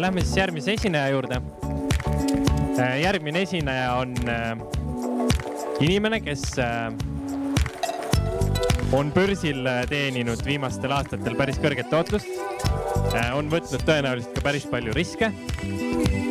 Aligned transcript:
lähme 0.00 0.22
siis 0.24 0.36
järgmise 0.36 0.72
esineja 0.72 1.08
juurde. 1.12 1.40
järgmine 3.02 3.42
esineja 3.42 3.92
on 4.00 4.14
inimene, 5.80 6.20
kes 6.24 6.42
on 8.96 9.12
börsil 9.12 9.68
teeninud 9.90 10.40
viimastel 10.46 10.94
aastatel 10.96 11.36
päris 11.36 11.60
kõrget 11.60 11.90
tootlust. 11.92 12.30
on 13.34 13.50
võtnud 13.52 13.84
tõenäoliselt 13.84 14.34
ka 14.34 14.44
päris 14.48 14.66
palju 14.70 14.94
riske. 14.96 15.32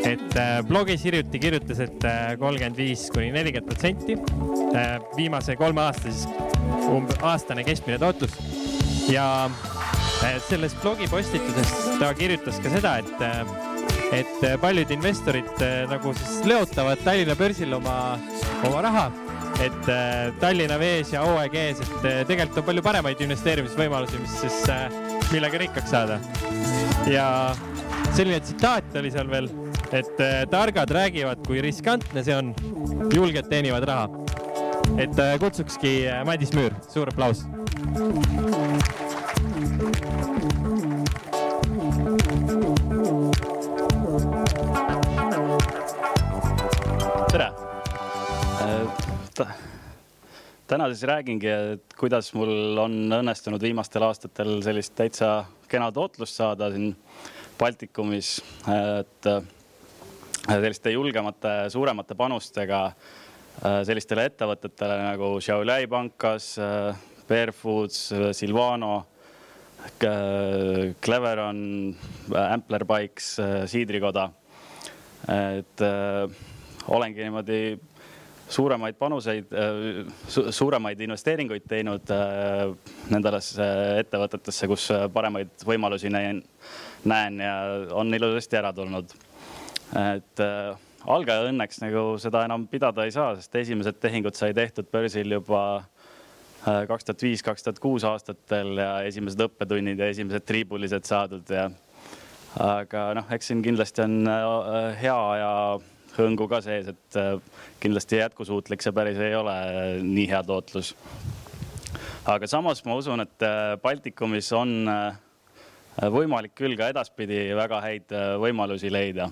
et 0.09 0.39
blogis 0.67 1.03
hiljuti 1.05 1.39
kirjutas, 1.39 1.79
et 1.79 2.09
kolmkümmend 2.39 2.77
viis 2.77 3.09
kuni 3.13 3.31
nelikümmend 3.31 3.69
protsenti 3.69 4.17
viimase 5.15 5.55
kolme 5.55 5.81
aasta 5.81 6.11
siis 6.11 6.27
umbes 6.89 7.21
aastane 7.21 7.63
keskmine 7.63 7.99
tootlus 7.99 8.33
ja 9.09 9.49
selles 10.49 10.75
blogipostituses 10.81 11.71
ta 11.99 12.11
kirjutas 12.17 12.59
ka 12.63 12.71
seda, 12.73 12.97
et, 12.99 14.13
et 14.19 14.45
paljud 14.61 14.91
investorid 14.91 15.63
nagu 15.91 16.13
siis 16.17 16.43
leotavad 16.49 17.01
Tallinna 17.05 17.37
börsil 17.39 17.73
oma, 17.77 17.97
oma 18.67 18.83
raha 18.85 19.09
et 19.59 19.89
Tallinna 20.39 20.77
Vees 20.79 21.11
ja 21.13 21.23
OEG-s, 21.27 21.83
et 21.83 22.27
tegelikult 22.29 22.61
on 22.61 22.67
palju 22.69 22.83
paremaid 22.85 23.23
investeerimisvõimalusi, 23.25 24.21
mis 24.21 24.37
siis, 24.43 24.59
millega 25.33 25.59
rikkaks 25.65 25.91
saada. 25.91 26.19
ja 27.09 27.25
selline 28.15 28.39
tsitaat 28.43 28.95
oli 28.99 29.11
seal 29.11 29.29
veel, 29.31 29.49
et 29.95 30.23
targad 30.51 30.91
räägivad, 30.95 31.43
kui 31.47 31.63
riskantne 31.65 32.23
see 32.23 32.35
on, 32.35 32.53
julged 33.13 33.51
teenivad 33.51 33.87
raha. 33.89 34.09
et 34.99 35.23
kutsukski 35.43 36.01
Madis 36.25 36.55
Müür, 36.55 36.75
suur 36.91 37.11
aplaus. 37.11 37.43
Tere! 39.79 39.95
Täna 50.67 50.87
siis 50.91 51.03
räägingi, 51.07 51.47
et 51.47 51.93
kuidas 51.97 52.33
mul 52.35 52.77
on 52.77 52.91
õnnestunud 53.21 53.61
viimastel 53.63 54.03
aastatel 54.03 54.59
sellist 54.65 54.91
täitsa 54.97 55.45
kena 55.71 55.87
tootlust 55.95 56.35
saada 56.35 56.67
siin 56.73 56.91
Baltikumis, 57.59 58.41
et 58.67 59.29
selliste 60.43 60.91
julgemate, 60.91 61.69
suuremate 61.71 62.15
panustega 62.19 62.91
sellistele 63.87 64.25
ettevõtetele 64.27 64.99
nagu 65.05 65.39
Šiauliai 65.43 65.87
pankas, 65.87 66.59
Barefoods, 67.31 68.11
Silvano, 68.35 69.05
Cleveron, 71.01 71.59
Ampler 72.35 72.85
Bikes, 72.85 73.37
Siidrikoda. 73.67 74.29
et 75.29 75.81
olengi 76.87 77.21
niimoodi 77.21 77.77
suuremaid 78.49 78.95
panuseid 78.97 79.51
su, 80.27 80.45
suuremaid 80.55 81.01
investeeringuid 81.05 81.67
teinud 81.69 82.13
nendesse 83.11 83.67
ettevõtetesse, 83.99 84.69
kus 84.71 84.87
paremaid 85.13 85.51
võimalusi 85.67 86.09
näen, 86.09 86.41
näen 87.05 87.43
ja 87.43 87.55
on 87.91 88.15
ilusasti 88.15 88.57
ära 88.61 88.71
tulnud. 88.73 89.11
et 89.99 90.45
algaja 91.07 91.47
õnneks 91.49 91.79
nagu 91.83 92.03
seda 92.21 92.43
enam 92.47 92.65
pidada 92.69 93.05
ei 93.05 93.13
saa, 93.15 93.35
sest 93.37 93.55
esimesed 93.55 93.99
tehingud 94.01 94.35
sai 94.35 94.53
tehtud 94.55 94.89
börsil 94.91 95.37
juba 95.39 95.61
kaks 96.63 97.07
tuhat 97.07 97.23
viis, 97.23 97.43
kaks 97.43 97.63
tuhat 97.63 97.79
kuus 97.79 98.03
aastatel 98.07 98.75
ja 98.81 98.89
esimesed 99.07 99.41
õppetunnid 99.45 99.99
ja 99.99 100.09
esimesed 100.11 100.45
triibulised 100.47 101.07
saadud 101.07 101.53
ja. 101.53 101.69
aga 102.59 103.05
noh, 103.17 103.29
eks 103.35 103.51
siin 103.51 103.63
kindlasti 103.63 104.03
on 104.03 104.17
hea 104.99 105.19
ja 105.39 105.53
hõngu 106.17 106.49
ka 106.51 106.59
sees, 106.65 106.89
et 106.91 107.19
kindlasti 107.79 108.19
jätkusuutlik 108.19 108.83
see 108.83 108.95
päris 108.95 109.19
ei 109.23 109.35
ole, 109.37 109.55
nii 110.03 110.27
hea 110.31 110.41
tootlus. 110.43 110.93
aga 112.27 112.47
samas 112.47 112.83
ma 112.85 112.97
usun, 112.99 113.23
et 113.23 113.47
Baltikumis 113.83 114.51
on 114.57 114.91
võimalik 115.99 116.55
küll 116.55 116.75
ka 116.79 116.89
edaspidi 116.91 117.49
väga 117.55 117.79
häid 117.83 118.17
võimalusi 118.41 118.91
leida 118.91 119.29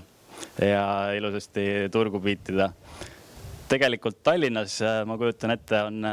ja 0.62 1.12
ilusasti 1.18 1.90
turgu 1.92 2.22
piitida. 2.24 2.72
tegelikult 3.68 4.24
Tallinnas, 4.24 4.80
ma 5.06 5.18
kujutan 5.18 5.52
ette, 5.58 5.82
on 5.84 6.08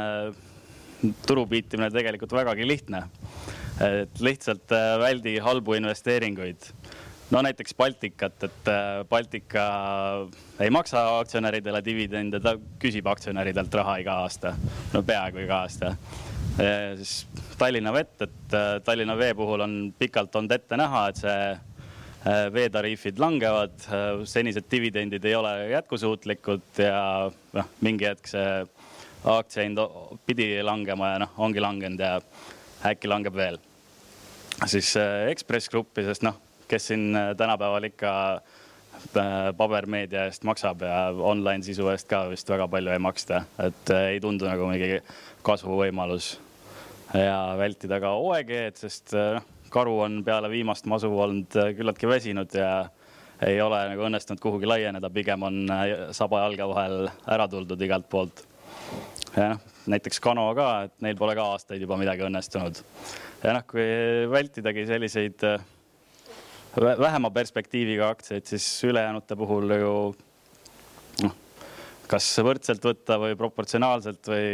turu 1.27 1.45
piitimine 1.49 1.91
tegelikult 1.93 2.33
vägagi 2.37 2.67
lihtne. 2.67 3.03
et 3.75 4.21
lihtsalt 4.23 4.71
väldi 5.01 5.37
halbu 5.43 5.73
investeeringuid 5.75 6.69
no 7.31 7.41
näiteks 7.41 7.75
Baltikat, 7.75 8.43
et 8.43 8.71
Baltika 9.09 9.65
ei 10.59 10.69
maksa 10.69 11.03
aktsionäridele 11.19 11.81
dividende, 11.85 12.39
ta 12.39 12.55
küsib 12.81 13.07
aktsionäridelt 13.09 13.73
raha 13.81 13.97
iga 14.03 14.19
aasta, 14.25 14.53
no 14.93 15.03
peaaegu 15.03 15.43
iga 15.45 15.61
aasta. 15.65 15.95
siis 16.95 17.25
Tallinna 17.57 17.93
Vett, 17.93 18.21
et 18.21 18.57
Tallinna 18.85 19.17
Vee 19.17 19.33
puhul 19.33 19.65
on 19.65 19.93
pikalt 19.99 20.35
olnud 20.35 20.51
ette 20.51 20.77
näha, 20.77 21.07
et 21.09 21.23
see 21.23 21.55
veetariifid 22.25 23.19
langevad, 23.21 23.75
senised 24.25 24.65
dividendid 24.71 25.25
ei 25.25 25.35
ole 25.37 25.51
jätkusuutlikud 25.75 26.81
ja 26.81 27.01
noh, 27.53 27.67
mingi 27.85 28.07
hetk 28.09 28.31
see 28.31 28.63
aktsiahind 29.25 29.81
pidi 30.25 30.49
langema 30.63 31.15
ja 31.15 31.21
noh, 31.25 31.37
ongi 31.37 31.63
langenud 31.63 31.99
ja 31.99 32.19
äkki 32.85 33.09
langeb 33.09 33.35
veel. 33.35 33.57
siis 34.65 34.93
Ekspress 35.29 35.69
Gruppi, 35.69 36.05
sest 36.05 36.23
noh 36.23 36.37
kes 36.67 36.87
siin 36.87 37.17
tänapäeval 37.37 37.83
ikka 37.83 38.41
pabermeedia 39.57 40.25
eest 40.25 40.43
maksab 40.43 40.81
ja 40.81 41.13
online 41.19 41.63
sisu 41.63 41.87
eest 41.91 42.07
ka 42.09 42.25
vist 42.31 42.49
väga 42.49 42.67
palju 42.67 42.93
ei 42.93 43.01
maksta, 43.01 43.43
et 43.61 43.91
ei 43.95 44.19
tundu 44.23 44.47
nagu 44.49 44.69
mingi 44.71 44.99
kasvuvõimalus. 45.45 46.39
ja 47.13 47.55
vältida 47.57 47.99
ka 47.99 48.15
OEG-d, 48.17 48.75
sest 48.75 49.13
noh, 49.13 49.45
karu 49.69 49.99
on 50.07 50.23
peale 50.25 50.49
viimast 50.49 50.85
masu 50.85 51.11
olnud 51.19 51.53
küllaltki 51.77 52.07
väsinud 52.07 52.55
ja 52.55 52.89
ei 53.45 53.61
ole 53.61 53.83
nagu 53.91 54.07
õnnestunud 54.07 54.41
kuhugi 54.41 54.65
laieneda, 54.65 55.09
pigem 55.09 55.43
on 55.43 55.65
saba 56.11 56.45
jalge 56.45 56.67
vahel 56.67 57.09
ära 57.27 57.47
tuldud 57.47 57.81
igalt 57.81 58.09
poolt. 58.09 58.45
Ja 59.35 59.51
noh, 59.53 59.63
näiteks 59.91 60.21
Kano 60.23 60.47
ka, 60.57 60.67
et 60.87 60.93
neil 61.05 61.17
pole 61.19 61.35
ka 61.37 61.45
aastaid 61.55 61.83
juba 61.83 61.97
midagi 61.99 62.25
õnnestunud. 62.25 62.81
ja 63.43 63.55
noh, 63.57 63.65
kui 63.69 63.85
vältidagi 64.31 64.85
selliseid 64.89 65.47
vähema 66.75 67.31
perspektiiviga 67.31 68.09
aktsiaid, 68.15 68.45
siis 68.47 68.67
ülejäänute 68.87 69.37
puhul 69.39 69.75
ju 69.79 69.91
noh, 71.23 71.35
kas 72.11 72.29
võrdselt 72.43 72.83
võtta 72.83 73.19
või 73.21 73.37
proportsionaalselt 73.39 74.31
või 74.31 74.49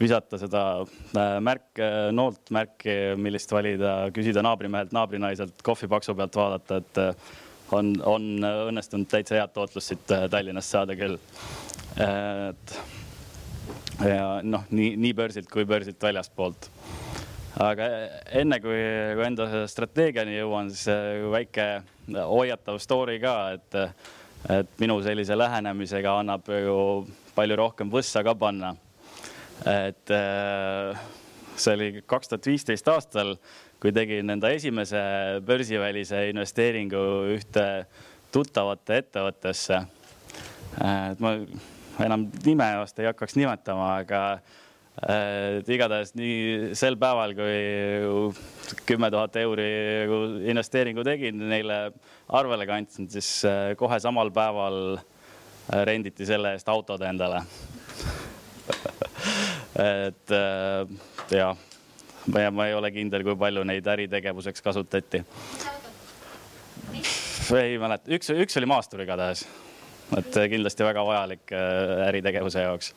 visata 0.00 0.38
seda 0.40 0.64
märke, 1.44 1.88
noolt 2.16 2.52
märki, 2.54 2.96
millist 3.20 3.52
valida, 3.52 3.94
küsida 4.16 4.44
naabrimehelt, 4.44 4.94
naabrinaiselt 4.96 5.60
kohvipaksu 5.64 6.14
pealt 6.16 6.38
vaadata, 6.40 6.80
et 6.80 7.74
on, 7.76 7.92
on 8.08 8.30
õnnestunud 8.70 9.10
täitsa 9.10 9.36
head 9.36 9.52
tootlust 9.54 9.92
siit 9.92 10.06
Tallinnast 10.08 10.72
saada 10.72 10.96
küll. 10.96 11.18
et 12.00 12.80
ja 14.04 14.40
noh, 14.42 14.66
nii, 14.70 14.94
nii 14.96 15.14
börsilt 15.16 15.50
kui 15.52 15.66
börsilt 15.68 16.02
väljaspoolt 16.02 16.70
aga 17.60 17.86
enne 18.40 18.60
kui, 18.62 18.78
kui 19.16 19.26
enda 19.26 19.64
strateegiani 19.70 20.38
jõuan, 20.38 20.70
siis 20.72 20.88
äh, 20.92 21.24
väike 21.32 21.66
hoiatav 22.14 22.78
story 22.82 23.18
ka, 23.22 23.34
et, 23.56 23.78
et 24.56 24.76
minu 24.82 25.00
sellise 25.04 25.36
lähenemisega 25.38 26.14
annab 26.22 26.48
ju 26.50 26.76
palju 27.36 27.58
rohkem 27.60 27.90
võssa 27.92 28.24
ka 28.26 28.34
panna. 28.38 28.74
et 29.68 30.10
äh, 30.14 31.00
see 31.56 31.74
oli 31.76 31.90
kaks 32.06 32.30
tuhat 32.30 32.46
viisteist 32.46 32.88
aastal, 32.88 33.34
kui 33.80 33.92
tegin 33.92 34.30
enda 34.30 34.50
esimese 34.52 35.02
börsivälise 35.44 36.28
investeeringu 36.30 37.02
ühte 37.34 37.66
tuttavate 38.32 39.02
ettevõttesse. 39.02 39.82
Äh, 40.80 41.10
et 41.12 41.20
ma 41.20 41.34
enam 42.04 42.28
nime 42.44 42.68
vast 42.80 42.98
ei 43.00 43.10
hakkaks 43.10 43.36
nimetama, 43.38 43.94
aga 44.04 44.22
et 45.00 45.68
igatahes 45.70 46.12
nii 46.18 46.74
sel 46.76 46.96
päeval, 47.00 47.32
kui 47.38 48.82
kümme 48.88 49.08
tuhat 49.12 49.36
euri 49.40 49.68
investeeringu 50.50 51.04
tegin, 51.06 51.40
neile 51.50 51.78
arvele 52.28 52.66
kandsin, 52.68 53.08
siis 53.10 53.30
äh, 53.48 53.72
kohe 53.80 54.00
samal 54.02 54.32
päeval 54.34 54.98
äh, 54.98 55.84
renditi 55.88 56.26
selle 56.28 56.52
eest 56.56 56.68
autod 56.68 57.02
endale. 57.06 57.42
Et 59.80 60.34
äh, 60.36 60.84
jah, 61.32 61.56
ma, 62.26 62.44
ma 62.52 62.68
ei 62.68 62.76
ole 62.76 62.90
kindel, 62.92 63.24
kui 63.24 63.38
palju 63.40 63.64
neid 63.64 63.86
äritegevuseks 63.88 64.62
kasutati. 64.66 65.24
ei 67.56 67.78
mäleta, 67.82 68.10
üks, 68.12 68.30
üks 68.44 68.60
oli 68.60 68.68
maastur 68.68 69.00
igatahes, 69.06 69.46
et 70.18 70.38
kindlasti 70.52 70.86
väga 70.86 71.04
vajalik 71.06 71.52
äritegevuse 72.08 72.64
jaoks. 72.66 72.92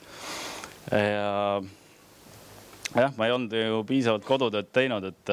Ja 0.92 1.62
jah, 2.94 3.14
ma 3.18 3.28
ei 3.28 3.36
olnud 3.36 3.54
ju 3.58 3.84
piisavalt 3.90 4.26
kodutööd 4.28 4.72
teinud, 4.76 5.06
et, 5.10 5.32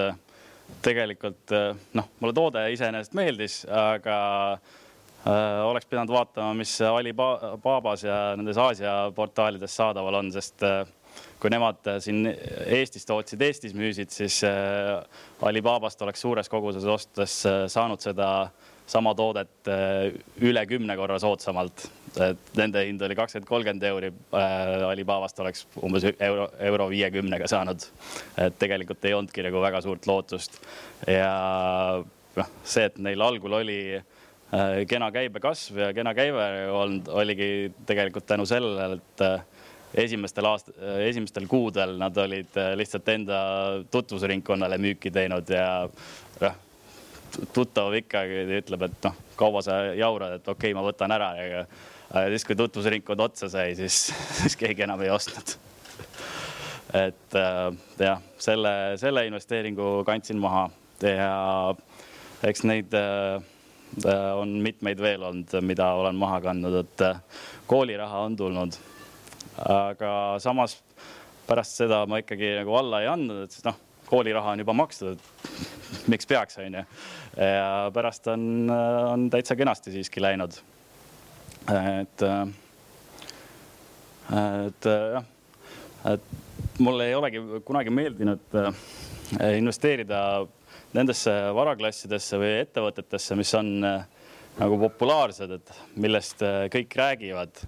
tegelikult 0.85 1.51
noh, 1.99 2.07
mulle 2.21 2.37
toode 2.37 2.63
iseenesest 2.73 3.17
meeldis, 3.19 3.57
aga 3.67 4.19
äh, 4.55 5.67
oleks 5.67 5.89
pidanud 5.91 6.13
vaatama, 6.15 6.55
mis 6.61 6.77
Alibabas 6.87 8.05
ja 8.07 8.21
nendes 8.39 8.61
Aasia 8.61 8.95
portaalides 9.17 9.75
saadaval 9.77 10.21
on, 10.21 10.31
sest 10.33 10.63
äh, 10.63 10.85
kui 11.41 11.53
nemad 11.53 11.81
siin 12.05 12.29
Eestis 12.67 13.07
tootsid, 13.09 13.41
Eestis 13.45 13.75
müüsid, 13.77 14.13
siis 14.13 14.41
äh, 14.47 15.01
Alibabast 15.47 16.03
oleks 16.05 16.23
suures 16.25 16.51
koguses 16.53 16.85
ostes 16.85 17.41
äh, 17.49 17.65
saanud 17.73 18.03
seda 18.05 18.31
sama 18.91 19.15
toodet 19.15 19.71
äh, 19.71 20.11
üle 20.43 20.67
kümne 20.67 20.97
korra 20.99 21.19
soodsamalt 21.23 21.89
et 22.19 22.57
nende 22.59 22.83
hind 22.87 23.03
oli 23.07 23.15
kakskümmend, 23.19 23.49
kolmkümmend 23.49 23.85
euri 23.91 24.11
äh,. 24.11 24.89
Alibabast 24.91 25.39
oleks 25.43 25.67
umbes 25.85 26.07
euro, 26.11 26.49
euro 26.59 26.89
viiekümnega 26.91 27.47
saanud. 27.51 27.85
et 28.39 28.57
tegelikult 28.59 29.05
ei 29.05 29.15
olnudki 29.15 29.45
nagu 29.47 29.63
väga 29.63 29.83
suurt 29.85 30.07
lootust 30.11 30.59
ja 31.07 31.31
noh, 32.37 32.51
see, 32.65 32.89
et 32.89 32.99
neil 32.99 33.23
algul 33.23 33.61
oli 33.61 33.81
äh, 33.97 34.81
kena 34.91 35.11
käibekasv 35.15 35.79
ja 35.87 35.93
kena 35.95 36.15
käive 36.17 36.47
olnud, 36.75 37.11
oligi 37.23 37.71
tegelikult 37.87 38.27
tänu 38.27 38.47
sellele, 38.49 38.99
et 38.99 39.25
äh, 39.27 39.45
esimestel 40.07 40.49
aast-, 40.51 40.73
esimestel 41.07 41.47
kuudel 41.51 41.97
nad 42.01 42.17
olid 42.19 42.59
äh, 42.59 42.73
lihtsalt 42.79 43.09
enda 43.15 43.39
tutvusringkonnale 43.91 44.81
müüki 44.83 45.15
teinud 45.15 45.55
ja 45.55 45.71
noh 46.41 46.59
tuttav 47.55 47.95
ikkagi 47.99 48.45
ütleb, 48.61 48.87
et 48.89 49.09
noh, 49.09 49.19
kaua 49.39 49.63
sa 49.65 49.81
jaurad, 49.99 50.39
et 50.39 50.49
okei 50.49 50.71
okay,, 50.71 50.77
ma 50.77 50.85
võtan 50.87 51.15
ära 51.15 51.33
ja 51.39 51.65
siis, 52.33 52.45
kui 52.47 52.57
tutvusringkond 52.59 53.21
otsa 53.21 53.51
sai, 53.53 53.75
siis, 53.79 54.09
siis 54.41 54.59
keegi 54.59 54.87
enam 54.87 55.03
ei 55.05 55.13
ostnud. 55.15 55.57
et 56.97 57.39
äh, 57.39 57.63
jah, 58.03 58.23
selle, 58.39 58.75
selle 58.99 59.27
investeeringu 59.29 60.01
kandsin 60.07 60.41
maha 60.43 60.69
ja 61.07 61.75
eks 62.47 62.65
neid 62.67 62.95
äh, 62.99 63.39
on 64.37 64.57
mitmeid 64.65 65.01
veel 65.03 65.23
olnud, 65.23 65.55
mida 65.67 65.93
olen 65.99 66.19
maha 66.19 66.41
kandnud, 66.45 66.81
et 66.83 67.07
äh, 67.07 67.21
kooliraha 67.71 68.25
on 68.27 68.37
tulnud. 68.37 68.79
aga 69.61 70.39
samas 70.41 70.79
pärast 71.47 71.81
seda 71.81 72.05
ma 72.07 72.21
ikkagi 72.23 72.55
nagu 72.61 72.75
alla 72.79 73.03
ei 73.03 73.09
andnud, 73.11 73.45
et 73.47 73.65
noh, 73.67 73.79
kooliraha 74.11 74.55
on 74.55 74.63
juba 74.63 74.75
makstud, 74.75 75.19
et 75.19 76.09
miks 76.11 76.27
peaks, 76.27 76.59
onju. 76.63 76.85
Ja 77.37 77.91
pärast 77.95 78.27
on, 78.33 78.71
on 78.71 79.29
täitsa 79.31 79.57
kenasti 79.57 79.93
siiski 79.95 80.23
läinud. 80.23 80.57
Et, 81.71 82.25
et 84.41 84.89
jah, 84.89 85.27
et 86.11 86.81
mulle 86.81 87.11
ei 87.11 87.15
olegi 87.15 87.43
kunagi 87.67 87.93
meeldinud 87.95 88.57
äh, 88.59 88.73
investeerida 89.59 90.23
nendesse 90.97 91.35
varaklassidesse 91.55 92.41
või 92.41 92.55
ettevõtetesse, 92.65 93.37
mis 93.39 93.53
on 93.55 93.77
nagu 93.81 94.79
populaarsed, 94.81 95.53
et 95.61 95.71
millest 96.03 96.43
kõik 96.73 96.97
räägivad 96.99 97.61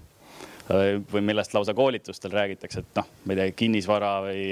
või 0.67 1.21
millest 1.23 1.53
lausa 1.55 1.73
koolitustel 1.75 2.31
räägitakse, 2.31 2.83
et 2.83 2.99
noh, 2.99 3.07
ma 3.23 3.33
ei 3.33 3.39
tea, 3.39 3.55
kinnisvara 3.63 4.11
või 4.25 4.43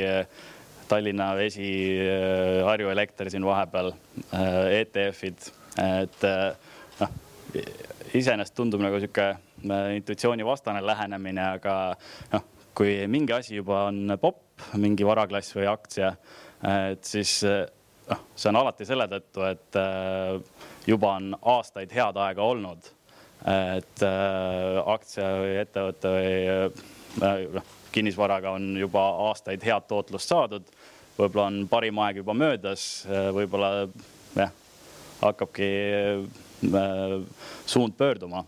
Tallinna 0.92 1.32
Vesi, 1.40 1.72
Harju 2.68 2.92
Elekter 2.92 3.30
siin 3.32 3.46
vahepeal, 3.48 3.94
ETF-id, 4.82 5.52
et 5.80 6.26
noh 7.00 7.20
iseenesest 8.18 8.56
tundub 8.56 8.82
nagu 8.84 9.00
sihuke 9.00 9.28
äh, 9.32 9.92
intuitsioonivastane 9.98 10.82
lähenemine, 10.86 11.44
aga 11.58 11.76
noh, 12.34 12.48
kui 12.78 12.96
mingi 13.12 13.36
asi 13.36 13.58
juba 13.58 13.86
on 13.90 14.16
popp, 14.22 14.44
mingi 14.80 15.06
varaklass 15.08 15.56
või 15.56 15.68
aktsia, 15.72 16.14
et 16.68 17.04
siis 17.08 17.40
noh, 17.44 18.24
see 18.36 18.52
on 18.52 18.62
alati 18.62 18.88
selle 18.88 19.08
tõttu, 19.12 19.46
et 19.48 19.80
äh, 19.80 20.66
juba 20.90 21.16
on 21.20 21.36
aastaid 21.56 21.94
head 21.96 22.20
aega 22.28 22.48
olnud. 22.54 22.92
et 23.42 24.04
äh, 24.06 24.80
aktsia 24.86 25.30
või 25.42 25.56
ettevõte 25.64 26.10
või 26.14 26.34
kinnisvaraga 27.92 28.54
on 28.56 28.78
juba 28.80 29.02
aastaid 29.28 29.64
head 29.64 29.88
tootlust 29.88 30.32
saadud. 30.32 30.64
võib-olla 31.18 31.48
on 31.52 31.68
parim 31.70 32.00
aeg 32.00 32.22
juba 32.22 32.34
möödas, 32.34 33.06
võib-olla 33.36 33.88
jah, 34.36 34.54
hakkabki 35.22 35.68
Äh, 36.64 37.22
suund 37.66 37.94
pöörduma. 37.98 38.46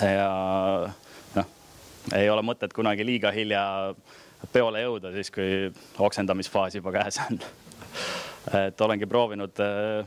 ja 0.00 0.88
noh, 1.34 1.46
ei 2.14 2.30
ole 2.30 2.42
mõtet 2.42 2.72
kunagi 2.74 3.04
liiga 3.06 3.30
hilja 3.30 3.62
peole 4.52 4.82
jõuda, 4.82 5.12
siis 5.14 5.30
kui 5.30 5.70
oksendamisfaas 6.02 6.74
juba 6.74 6.90
käes 6.98 7.20
on. 7.22 7.38
et 8.66 8.82
olengi 8.82 9.06
proovinud 9.06 9.62
äh, 9.62 10.02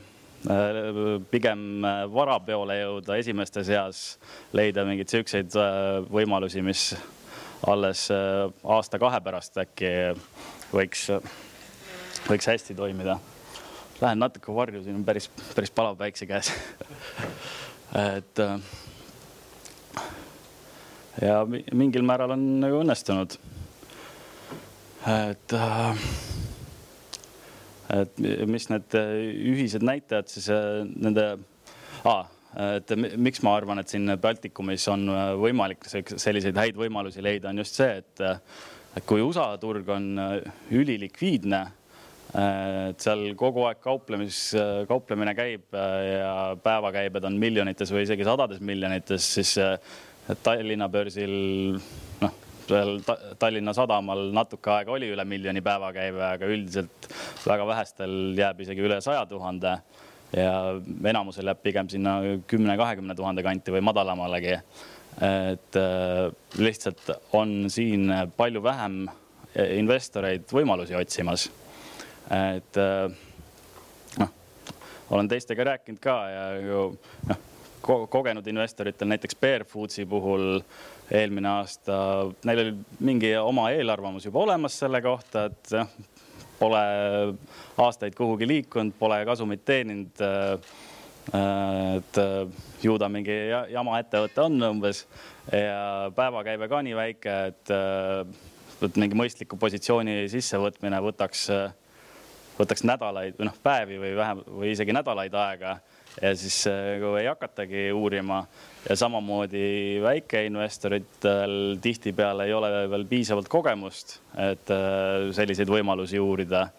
äh, 0.52 0.92
pigem 1.32 1.88
vara 2.12 2.36
peole 2.44 2.76
jõuda 2.82 3.16
esimeste 3.24 3.64
seas, 3.64 4.20
leida 4.52 4.84
mingeid 4.84 5.16
siukseid 5.16 5.56
võimalusi, 6.12 6.62
mis 6.62 6.90
alles 7.68 8.08
aasta-kahe 8.12 9.20
pärast 9.26 9.58
äkki 9.60 9.90
võiks, 10.72 11.10
võiks 12.30 12.48
hästi 12.48 12.76
toimida 12.78 13.20
lähen 14.02 14.20
natuke 14.20 14.54
varju, 14.56 14.84
siin 14.84 15.00
on 15.00 15.06
päris, 15.06 15.28
päris 15.56 15.72
palav 15.76 15.98
päikse 16.00 16.28
käes 16.30 16.52
et 18.18 18.40
äh, 18.40 18.60
ja 21.22 21.40
mingil 21.74 22.06
määral 22.08 22.36
on 22.36 22.44
nagu 22.62 22.82
õnnestunud. 22.84 23.38
et, 25.10 25.56
äh, 25.58 26.04
et 28.00 28.20
mis 28.48 28.70
need 28.70 29.00
ühised 29.00 29.86
näitajad 29.86 30.32
siis 30.32 30.50
äh, 30.54 30.84
nende 30.96 31.32
ah,, 32.04 32.28
et 32.58 32.94
miks 32.98 33.44
ma 33.46 33.56
arvan, 33.60 33.82
et 33.82 33.92
siin 33.92 34.16
Baltikumis 34.22 34.88
on 34.90 35.06
võimalik 35.42 35.86
selliseid 35.90 36.58
häid 36.58 36.80
võimalusi 36.80 37.22
leida, 37.22 37.52
on 37.52 37.62
just 37.62 37.78
see, 37.78 38.00
et, 38.02 38.24
et 38.98 39.06
kui 39.06 39.22
USA 39.22 39.52
turg 39.62 39.90
on 39.94 40.16
ülilikviidne 40.74 41.62
et 42.30 43.02
seal 43.02 43.24
kogu 43.38 43.64
aeg 43.66 43.80
kauplemis, 43.82 44.52
kauplemine 44.90 45.34
käib 45.38 45.74
ja 45.74 46.34
päevakäibed 46.62 47.26
on 47.26 47.40
miljonites 47.42 47.90
või 47.94 48.04
isegi 48.06 48.28
sadades 48.28 48.62
miljonites, 48.62 49.32
siis 49.40 49.56
Tallinna 50.46 50.86
börsil 50.94 51.34
noh, 52.22 52.36
seal 52.70 53.00
Tallinna 53.42 53.74
Sadamal 53.74 54.28
natuke 54.36 54.70
aega 54.76 54.94
oli 54.94 55.10
üle 55.10 55.26
miljoni 55.26 55.64
päevakäive, 55.66 56.22
aga 56.36 56.52
üldiselt 56.54 57.10
väga 57.48 57.66
vähestel 57.72 58.14
jääb 58.38 58.62
isegi 58.62 58.86
üle 58.86 59.00
saja 59.02 59.26
tuhande 59.30 59.80
ja 60.36 60.54
enamusel 61.10 61.50
jääb 61.50 61.62
pigem 61.64 61.90
sinna 61.90 62.20
kümne, 62.48 62.78
kahekümne 62.78 63.16
tuhande 63.16 63.44
kanti 63.44 63.74
või 63.74 63.82
madalamalegi. 63.82 64.60
et 65.20 65.76
lihtsalt 66.58 67.10
on 67.34 67.66
siin 67.70 68.12
palju 68.38 68.62
vähem 68.64 69.08
investoreid 69.56 70.46
võimalusi 70.54 70.96
otsimas 70.96 71.50
et 72.30 72.78
äh, 72.78 73.12
noh, 74.22 74.34
olen 75.10 75.30
teistega 75.30 75.66
rääkinud 75.74 76.02
ka 76.04 76.18
ja 76.30 76.44
ju 76.62 76.84
noh 77.30 77.46
ko, 77.82 78.04
kogenud 78.12 78.48
investoritel 78.52 79.10
näiteks 79.10 79.38
Bear 79.40 79.66
Foodsi 79.66 80.06
puhul 80.06 80.60
eelmine 81.16 81.50
aasta, 81.50 81.96
neil 82.46 82.64
oli 82.66 82.74
mingi 83.00 83.32
oma 83.40 83.70
eelarvamus 83.74 84.28
juba 84.28 84.44
olemas 84.44 84.76
selle 84.84 85.02
kohta, 85.02 85.48
et 85.50 85.74
noh, 85.74 85.94
pole 86.60 86.84
aastaid 87.80 88.16
kuhugi 88.18 88.48
liikunud, 88.48 88.94
pole 89.00 89.24
kasumit 89.30 89.66
teeninud. 89.66 90.24
Äh, 90.26 90.78
et 91.30 92.18
ju 92.82 92.96
ta 92.98 93.06
mingi 93.12 93.36
jama 93.70 94.00
ettevõte 94.02 94.42
on 94.48 94.56
umbes 94.66 95.04
ja 95.54 96.08
päevakäive 96.16 96.66
ka 96.72 96.80
nii 96.82 96.96
väike, 96.98 97.36
et, 97.52 97.74
et 98.88 98.98
mingi 98.98 99.20
mõistliku 99.20 99.60
positsiooni 99.62 100.24
sissevõtmine 100.32 101.04
võtaks 101.06 101.44
võtaks 102.60 102.84
nädalaid 102.88 103.38
või 103.38 103.48
noh, 103.48 103.58
päevi 103.64 104.00
või 104.02 104.16
vähem 104.18 104.42
või 104.48 104.74
isegi 104.74 104.96
nädalaid 104.96 105.36
aega 105.38 105.78
ja 106.22 106.34
siis 106.36 106.64
nagu 106.68 107.14
ei 107.20 107.28
hakatagi 107.30 107.90
uurima. 107.96 108.44
ja 108.90 108.96
samamoodi 108.96 110.00
väikeinvestoritel 110.02 111.78
tihtipeale 111.82 112.46
ei 112.46 112.54
ole 112.54 112.90
veel 112.90 113.06
piisavalt 113.06 113.48
kogemust, 113.48 114.20
et 114.38 114.72
äh, 114.72 115.30
selliseid 115.36 115.70
võimalusi 115.70 116.20
uurida. 116.20 116.70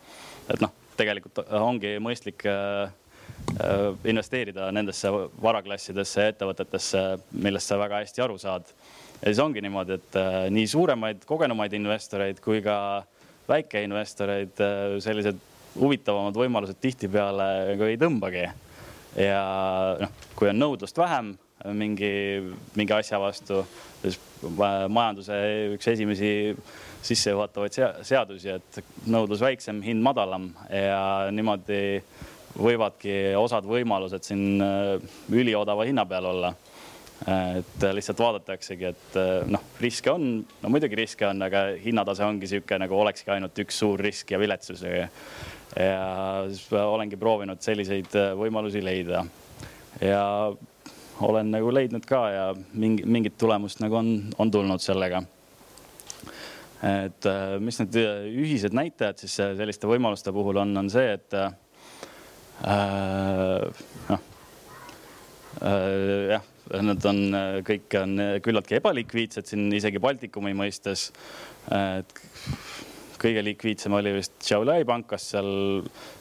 et 0.50 0.60
noh, 0.60 0.72
tegelikult 0.96 1.44
ongi 1.60 1.99
mõistlik 1.99 2.46
äh, 2.49 2.90
investeerida 4.04 4.70
nendesse 4.72 5.10
varaklassidesse 5.42 6.26
ja 6.26 6.32
ettevõtetesse, 6.32 7.04
millest 7.32 7.70
sa 7.70 7.78
väga 7.80 8.02
hästi 8.04 8.22
aru 8.22 8.38
saad. 8.38 8.64
ja 9.20 9.28
siis 9.28 9.38
ongi 9.38 9.60
niimoodi, 9.60 9.99
et 10.00 10.20
nii 10.50 10.66
suuremaid, 10.66 11.25
kogenumaid 11.26 11.72
investoreid 11.72 12.40
kui 12.40 12.62
ka 12.62 13.04
väikeinvestoreid, 13.49 14.60
sellised 15.02 15.38
huvitavamad 15.78 16.37
võimalused 16.37 16.78
tihtipeale 16.80 17.46
ei 17.75 17.99
tõmbagi. 18.00 18.49
Ja 19.18 19.44
noh, 20.00 20.12
kui 20.36 20.50
on 20.50 20.60
nõudlust 20.60 20.98
vähem, 20.98 21.34
mingi, 21.76 22.12
mingi 22.78 22.96
asja 22.96 23.20
vastu. 23.20 23.64
majanduse 24.88 25.36
üks 25.74 25.88
esimesi 25.92 26.56
sissejuhatavaid 27.04 27.74
seadusi, 28.02 28.54
et 28.54 28.78
nõudlus 29.06 29.42
väiksem, 29.44 29.82
hind 29.84 30.00
madalam 30.02 30.50
ja 30.72 31.28
niimoodi 31.32 32.00
võivadki 32.56 33.36
osad 33.36 33.68
võimalused 33.68 34.24
siin 34.24 34.62
üliodava 35.30 35.84
hinna 35.84 36.06
peal 36.08 36.30
olla 36.32 36.54
et 37.28 37.84
lihtsalt 37.92 38.20
vaadataksegi, 38.22 38.84
et 38.88 39.16
noh, 39.52 39.64
riske 39.80 40.08
on, 40.12 40.38
no 40.62 40.70
muidugi 40.72 40.96
riske 40.96 41.26
on, 41.28 41.42
aga 41.44 41.66
hinnatase 41.82 42.24
ongi 42.24 42.48
sihuke 42.48 42.78
nagu 42.80 42.96
olekski 42.96 43.34
ainult 43.34 43.58
üks 43.60 43.80
suur 43.82 44.00
risk 44.00 44.32
ja 44.32 44.40
viletsus. 44.40 44.84
Ja 45.76 46.46
siis 46.50 46.66
olengi 46.74 47.18
proovinud 47.20 47.60
selliseid 47.62 48.14
võimalusi 48.38 48.82
leida 48.82 49.24
ja 50.02 50.22
olen 51.20 51.50
nagu 51.52 51.72
leidnud 51.74 52.06
ka 52.08 52.20
ja 52.32 52.46
mingi, 52.72 53.04
mingit 53.04 53.36
tulemust 53.38 53.80
nagu 53.84 53.98
on, 54.00 54.10
on 54.38 54.50
tulnud 54.50 54.82
sellega. 54.82 55.22
et 56.80 57.26
äh, 57.28 57.58
mis 57.60 57.76
need 57.82 57.96
äh, 58.00 58.22
ühised 58.40 58.72
näitajad 58.72 59.20
siis 59.20 59.34
äh, 59.44 59.52
selliste 59.58 59.88
võimaluste 59.90 60.32
puhul 60.32 60.62
on, 60.62 60.72
on 60.80 60.88
see, 60.88 61.10
et 61.18 61.36
äh, 61.36 61.50
noh 64.08 64.22
äh,, 65.60 66.30
jah, 66.30 66.46
nad 66.86 67.04
on, 67.10 67.20
kõik 67.66 67.98
on 68.00 68.16
küllaltki 68.44 68.78
ebalikviidsed 68.78 69.48
siin 69.50 69.72
isegi 69.74 69.98
Baltikumi 70.00 70.52
mõistes. 70.54 71.08
Kõige 73.20 73.44
likviidsem 73.44 73.92
oli 73.92 74.14
vist 74.16 74.36
Šiauliai 74.46 74.86
pankas 74.88 75.30
seal 75.34 75.50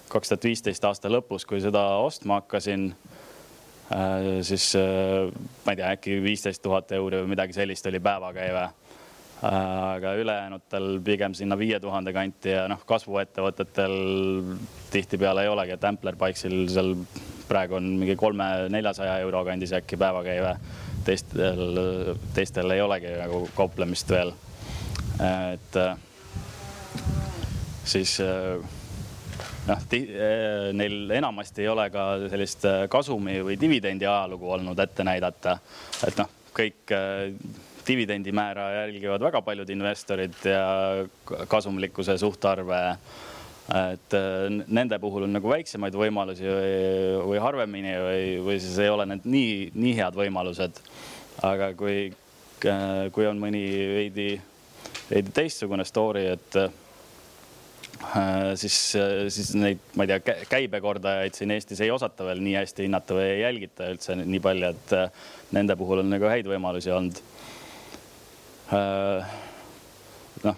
kaks 0.10 0.32
tuhat 0.32 0.50
viisteist 0.50 0.86
aasta 0.86 1.12
lõpus, 1.12 1.46
kui 1.48 1.62
seda 1.64 1.84
ostma 2.04 2.42
hakkasin 2.42 2.90
Äh, 3.92 4.42
siis 4.42 4.76
äh, 4.76 5.32
ma 5.66 5.74
ei 5.74 5.80
tea, 5.80 5.94
äkki 5.96 6.20
viisteist 6.22 6.62
tuhat 6.62 6.92
euri 6.94 7.24
või 7.24 7.32
midagi 7.32 7.56
sellist 7.58 7.88
oli 7.90 7.98
päevakäive. 8.06 8.66
Äh, 9.40 9.56
aga 9.96 10.12
ülejäänutel 10.20 11.00
pigem 11.06 11.34
sinna 11.34 11.58
viie 11.58 11.80
tuhande 11.82 12.14
kanti 12.14 12.54
ja 12.54 12.68
noh, 12.70 12.84
kasvuettevõtetel 12.86 13.96
tihtipeale 14.94 15.48
ei 15.48 15.50
olegi, 15.50 15.74
et 15.74 15.88
Ampler 15.90 16.20
Bikesil 16.20 16.68
seal 16.70 16.94
praegu 17.50 17.80
on 17.80 17.88
mingi 17.98 18.14
kolme-neljasaja 18.20 19.18
euro 19.24 19.42
kandis 19.48 19.74
äkki 19.74 19.98
päevakäive. 19.98 20.54
teistel, 21.06 21.82
teistel 22.36 22.70
ei 22.76 22.82
olegi 22.82 23.16
nagu 23.18 23.48
kauplemist 23.56 24.10
veel. 24.10 24.36
et 25.54 25.82
siis 27.90 28.20
noh, 29.70 29.80
eh, 29.94 30.70
neil 30.76 31.16
enamasti 31.20 31.64
ei 31.64 31.72
ole 31.72 31.88
ka 31.94 32.06
sellist 32.32 32.66
eh, 32.68 32.84
kasumi 32.92 33.40
või 33.46 33.58
dividendi 33.60 34.08
ajalugu 34.08 34.52
olnud 34.58 34.80
ette 34.84 35.06
näidata. 35.08 35.58
et 36.08 36.20
noh, 36.20 36.30
kõik 36.56 36.94
dividendimäära 37.88 38.70
jälgivad 38.84 39.24
väga 39.24 39.42
paljud 39.42 39.70
investorid 39.74 40.36
ja 40.46 41.06
kasumlikkuse 41.48 42.18
suhtarve. 42.18 42.98
et 43.70 44.16
nende 44.68 44.98
puhul 45.00 45.28
on 45.28 45.34
nagu 45.34 45.50
väiksemaid 45.50 45.94
võimalusi 45.94 46.46
või, 46.46 46.72
või 47.32 47.42
harvemini 47.42 47.94
või, 48.02 48.24
või 48.48 48.60
siis 48.60 48.80
ei 48.82 48.90
ole 48.90 49.06
need 49.06 49.26
nii, 49.30 49.72
nii 49.74 49.96
head 50.02 50.18
võimalused. 50.18 50.82
aga 51.46 51.74
kui, 51.78 52.12
kui 53.14 53.28
on 53.30 53.40
mõni 53.40 53.64
veidi, 53.94 54.30
veidi 55.10 55.34
teistsugune 55.34 55.86
story, 55.88 56.26
et 56.34 56.58
Äh, 58.00 58.56
siis, 58.56 58.96
äh, 58.96 59.28
siis 59.30 59.52
neid, 59.60 59.82
ma 60.00 60.06
ei 60.06 60.14
tea, 60.14 60.36
käibekordajaid 60.48 61.36
siin 61.36 61.52
Eestis 61.52 61.82
ei 61.84 61.92
osata 61.92 62.24
veel 62.30 62.40
nii 62.42 62.56
hästi 62.56 62.86
hinnata 62.86 63.18
või 63.18 63.26
ei 63.26 63.42
jälgita 63.42 63.90
üldse 63.92 64.16
nii 64.22 64.40
palju, 64.44 64.70
et 64.72 64.94
äh, 64.96 65.26
nende 65.58 65.76
puhul 65.78 66.00
on 66.06 66.10
nagu 66.14 66.30
häid 66.32 66.48
võimalusi 66.48 66.94
olnud. 66.96 67.20
noh, 70.46 70.58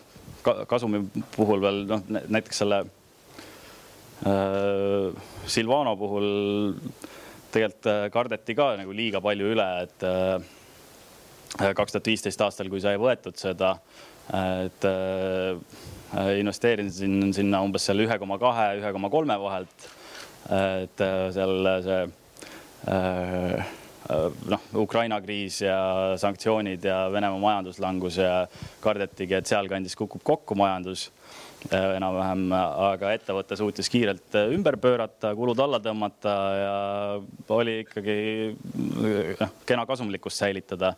kasumi 0.67 1.00
puhul 1.34 1.63
veel 1.63 1.86
noh, 1.88 2.01
näiteks 2.12 2.58
selle 2.60 2.81
Silvano 5.48 5.96
puhul 5.98 6.27
tegelikult 7.55 8.12
kardeti 8.13 8.55
ka 8.55 8.74
nagu 8.84 8.93
liiga 8.93 9.22
palju 9.24 9.53
üle, 9.55 9.70
et 9.88 10.03
kaks 11.55 11.96
tuhat 11.96 12.12
viisteist 12.12 12.43
aastal, 12.43 12.70
kui 12.70 12.84
sai 12.84 13.00
võetud 13.00 13.39
seda, 13.39 13.77
et 14.31 14.88
Äh, 16.11 16.41
investeerisin 16.41 17.31
sinna 17.31 17.61
umbes 17.63 17.85
seal 17.88 18.03
ühe 18.03 18.15
koma 18.19 18.35
kahe, 18.39 18.65
ühe 18.81 18.89
koma 18.91 19.07
kolme 19.09 19.38
vahelt. 19.39 19.85
et 20.51 21.01
äh, 21.05 21.29
seal 21.31 21.69
see 21.85 22.00
äh, 22.91 23.69
noh, 24.51 24.65
Ukraina 24.81 25.21
kriis 25.23 25.61
ja 25.61 25.77
sanktsioonid 26.19 26.83
ja 26.83 27.05
Venemaa 27.13 27.39
majanduslangus 27.39 28.17
ja 28.19 28.33
kardetigi, 28.83 29.38
et 29.38 29.47
sealkandis 29.47 29.95
kukub 29.95 30.23
kokku 30.23 30.57
majandus 30.59 31.11
enam-vähem, 31.71 32.47
aga 32.57 33.13
ettevõte 33.15 33.55
suutis 33.55 33.88
kiirelt 33.93 34.35
ümber 34.50 34.79
pöörata, 34.81 35.35
kulud 35.38 35.59
alla 35.61 35.77
tõmmata 35.79 36.35
ja 36.57 36.75
oli 37.55 37.77
ikkagi 37.85 38.17
noh, 39.38 39.55
kena 39.69 39.85
kasumlikkust 39.88 40.41
säilitada. 40.41 40.95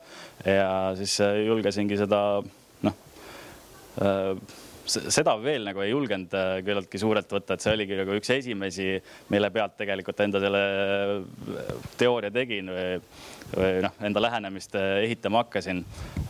ja 0.48 0.72
siis 0.98 1.20
julgesingi 1.20 2.00
seda 2.00 2.24
seda 4.86 5.36
veel 5.40 5.64
nagu 5.68 5.84
ei 5.84 5.92
julgenud 5.92 6.34
äh, 6.36 6.58
küllaltki 6.66 7.00
suurelt 7.00 7.30
võtta, 7.32 7.56
et 7.56 7.64
see 7.64 7.74
oligi 7.76 7.98
nagu 8.00 8.18
üks 8.18 8.32
esimesi, 8.36 8.88
mille 9.32 9.50
pealt 9.54 9.78
tegelikult 9.80 10.20
enda 10.26 10.42
selle 10.44 10.64
äh, 10.64 11.72
teooria 12.00 12.34
tegin 12.34 12.72
või, 12.74 12.90
või 13.54 13.72
noh, 13.86 13.96
enda 14.10 14.26
lähenemist 14.26 14.76
äh, 14.80 14.98
ehitama 15.06 15.44
hakkasin. 15.46 15.84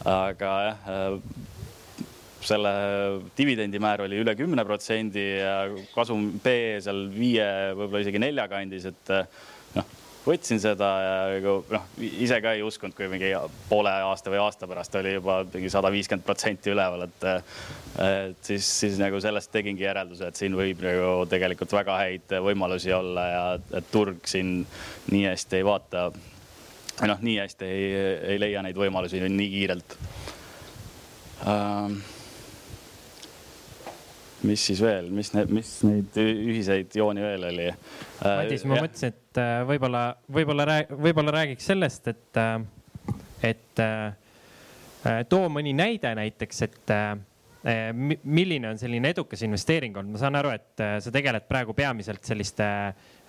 aga 0.10 0.54
jah, 0.68 1.18
selle 2.44 2.72
dividendimäär 3.38 4.04
oli 4.04 4.20
üle 4.20 4.34
kümne 4.36 4.66
protsendi 4.68 5.24
ja 5.40 5.58
kasum 5.94 6.34
P 6.44 6.56
seal 6.84 7.06
viie, 7.14 7.46
võib-olla 7.72 8.04
isegi 8.04 8.20
nelja 8.20 8.50
kandis, 8.52 8.90
et 8.92 9.14
noh 9.78 10.00
võtsin 10.24 10.60
seda 10.64 10.90
ja 11.04 11.16
nagu 11.36 11.56
noh, 11.72 11.88
ise 12.00 12.40
ka 12.44 12.54
ei 12.56 12.64
uskunud, 12.66 12.96
kui 12.96 13.10
mingi 13.12 13.32
poole 13.70 13.92
aasta 14.08 14.32
või 14.32 14.40
aasta 14.44 14.70
pärast 14.70 14.96
oli 15.00 15.16
juba 15.18 15.42
mingi 15.54 15.72
sada 15.74 15.92
viiskümmend 15.94 16.26
protsenti 16.28 16.72
üleval, 16.74 17.08
et. 17.08 17.28
et 18.04 18.48
siis, 18.48 18.68
siis 18.84 18.98
nagu 19.02 19.20
sellest 19.22 19.52
tegingi 19.54 19.86
järelduse, 19.86 20.32
et 20.32 20.40
siin 20.40 20.56
võib 20.58 20.82
nagu 20.86 21.28
tegelikult 21.30 21.76
väga 21.76 21.98
häid 22.00 22.38
võimalusi 22.48 22.94
olla 22.96 23.28
ja 23.28 23.44
et 23.80 23.92
turg 23.92 24.24
siin 24.30 24.56
nii 25.12 25.28
hästi 25.28 25.60
ei 25.60 25.68
vaata. 25.68 26.08
noh, 27.10 27.22
nii 27.22 27.38
hästi 27.42 27.70
ei, 27.70 27.86
ei 28.34 28.40
leia 28.40 28.64
neid 28.64 28.80
võimalusi 28.80 29.22
nii 29.28 29.50
kiirelt 29.54 29.98
um, 31.46 32.00
mis 34.48 34.64
siis 34.70 34.82
veel, 34.84 35.10
mis 35.14 35.32
mis 35.50 35.72
neid 35.88 36.18
ühiseid 36.20 36.96
jooni 36.98 37.24
veel 37.24 37.48
oli? 37.50 37.68
Äh, 37.72 38.38
Madis, 38.44 38.66
ma 38.68 38.80
mõtlesin, 38.84 39.14
et 39.14 39.42
äh, 39.42 39.58
võib-olla, 39.68 40.06
võib-olla, 40.38 40.80
võib-olla 40.92 41.36
räägiks 41.40 41.68
sellest, 41.72 42.10
et, 42.12 42.40
äh, 42.40 43.54
et 43.54 43.84
too 45.28 45.48
mõni 45.52 45.74
näide 45.76 46.14
näiteks, 46.16 46.62
et 46.64 46.92
milline 48.24 48.70
on 48.70 48.78
selline 48.80 49.10
edukas 49.12 49.42
investeering 49.44 49.98
olnud, 50.00 50.14
ma 50.16 50.22
saan 50.22 50.38
aru, 50.40 50.54
et 50.56 50.84
sa 51.04 51.12
tegeled 51.12 51.44
praegu 51.48 51.76
peamiselt 51.76 52.24
selliste 52.28 52.66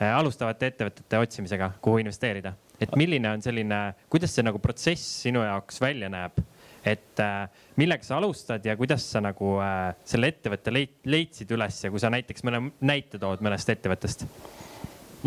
alustavate 0.06 0.70
ettevõtete 0.70 1.18
otsimisega, 1.22 1.72
kuhu 1.82 2.02
investeerida. 2.02 2.54
et 2.78 2.94
milline 2.98 3.30
on 3.30 3.42
selline, 3.42 3.80
kuidas 4.10 4.34
see 4.34 4.46
nagu 4.46 4.58
protsess 4.62 5.22
sinu 5.26 5.42
jaoks 5.42 5.80
välja 5.82 6.10
näeb? 6.12 6.38
Et 6.84 7.20
äh, 7.22 7.46
millega 7.80 8.04
sa 8.04 8.18
alustad 8.18 8.64
ja 8.66 8.76
kuidas 8.76 9.06
sa 9.14 9.22
nagu 9.24 9.56
äh, 9.64 9.94
selle 10.08 10.32
ettevõtte 10.34 10.74
leid, 10.74 10.98
leidsid 11.08 11.50
üles 11.56 11.80
ja 11.86 11.90
kui 11.92 12.02
sa 12.02 12.12
näiteks 12.12 12.44
mõne 12.44 12.66
näite 12.84 13.20
tood 13.22 13.44
mõnest 13.44 13.72
ettevõttest 13.72 14.26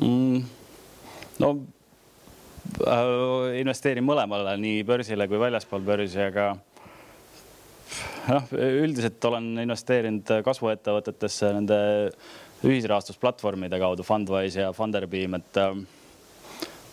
mm,? 0.04 0.44
no 1.42 1.52
äh, 2.86 3.60
investeerin 3.64 4.06
mõlemale, 4.06 4.58
nii 4.62 4.86
börsile 4.88 5.28
kui 5.30 5.42
väljaspool 5.42 5.86
börsi, 5.88 6.22
aga 6.30 6.52
noh, 8.28 8.50
üldiselt 8.54 9.30
olen 9.30 9.54
investeerinud 9.64 10.38
kasvuettevõtetesse 10.46 11.54
nende 11.58 11.80
ühisrahastusplatvormide 12.66 13.78
kaudu, 13.82 14.06
Fundwise 14.06 14.64
ja 14.66 14.74
Funderbeam, 14.74 15.38
et 15.38 15.60
äh, 15.62 15.78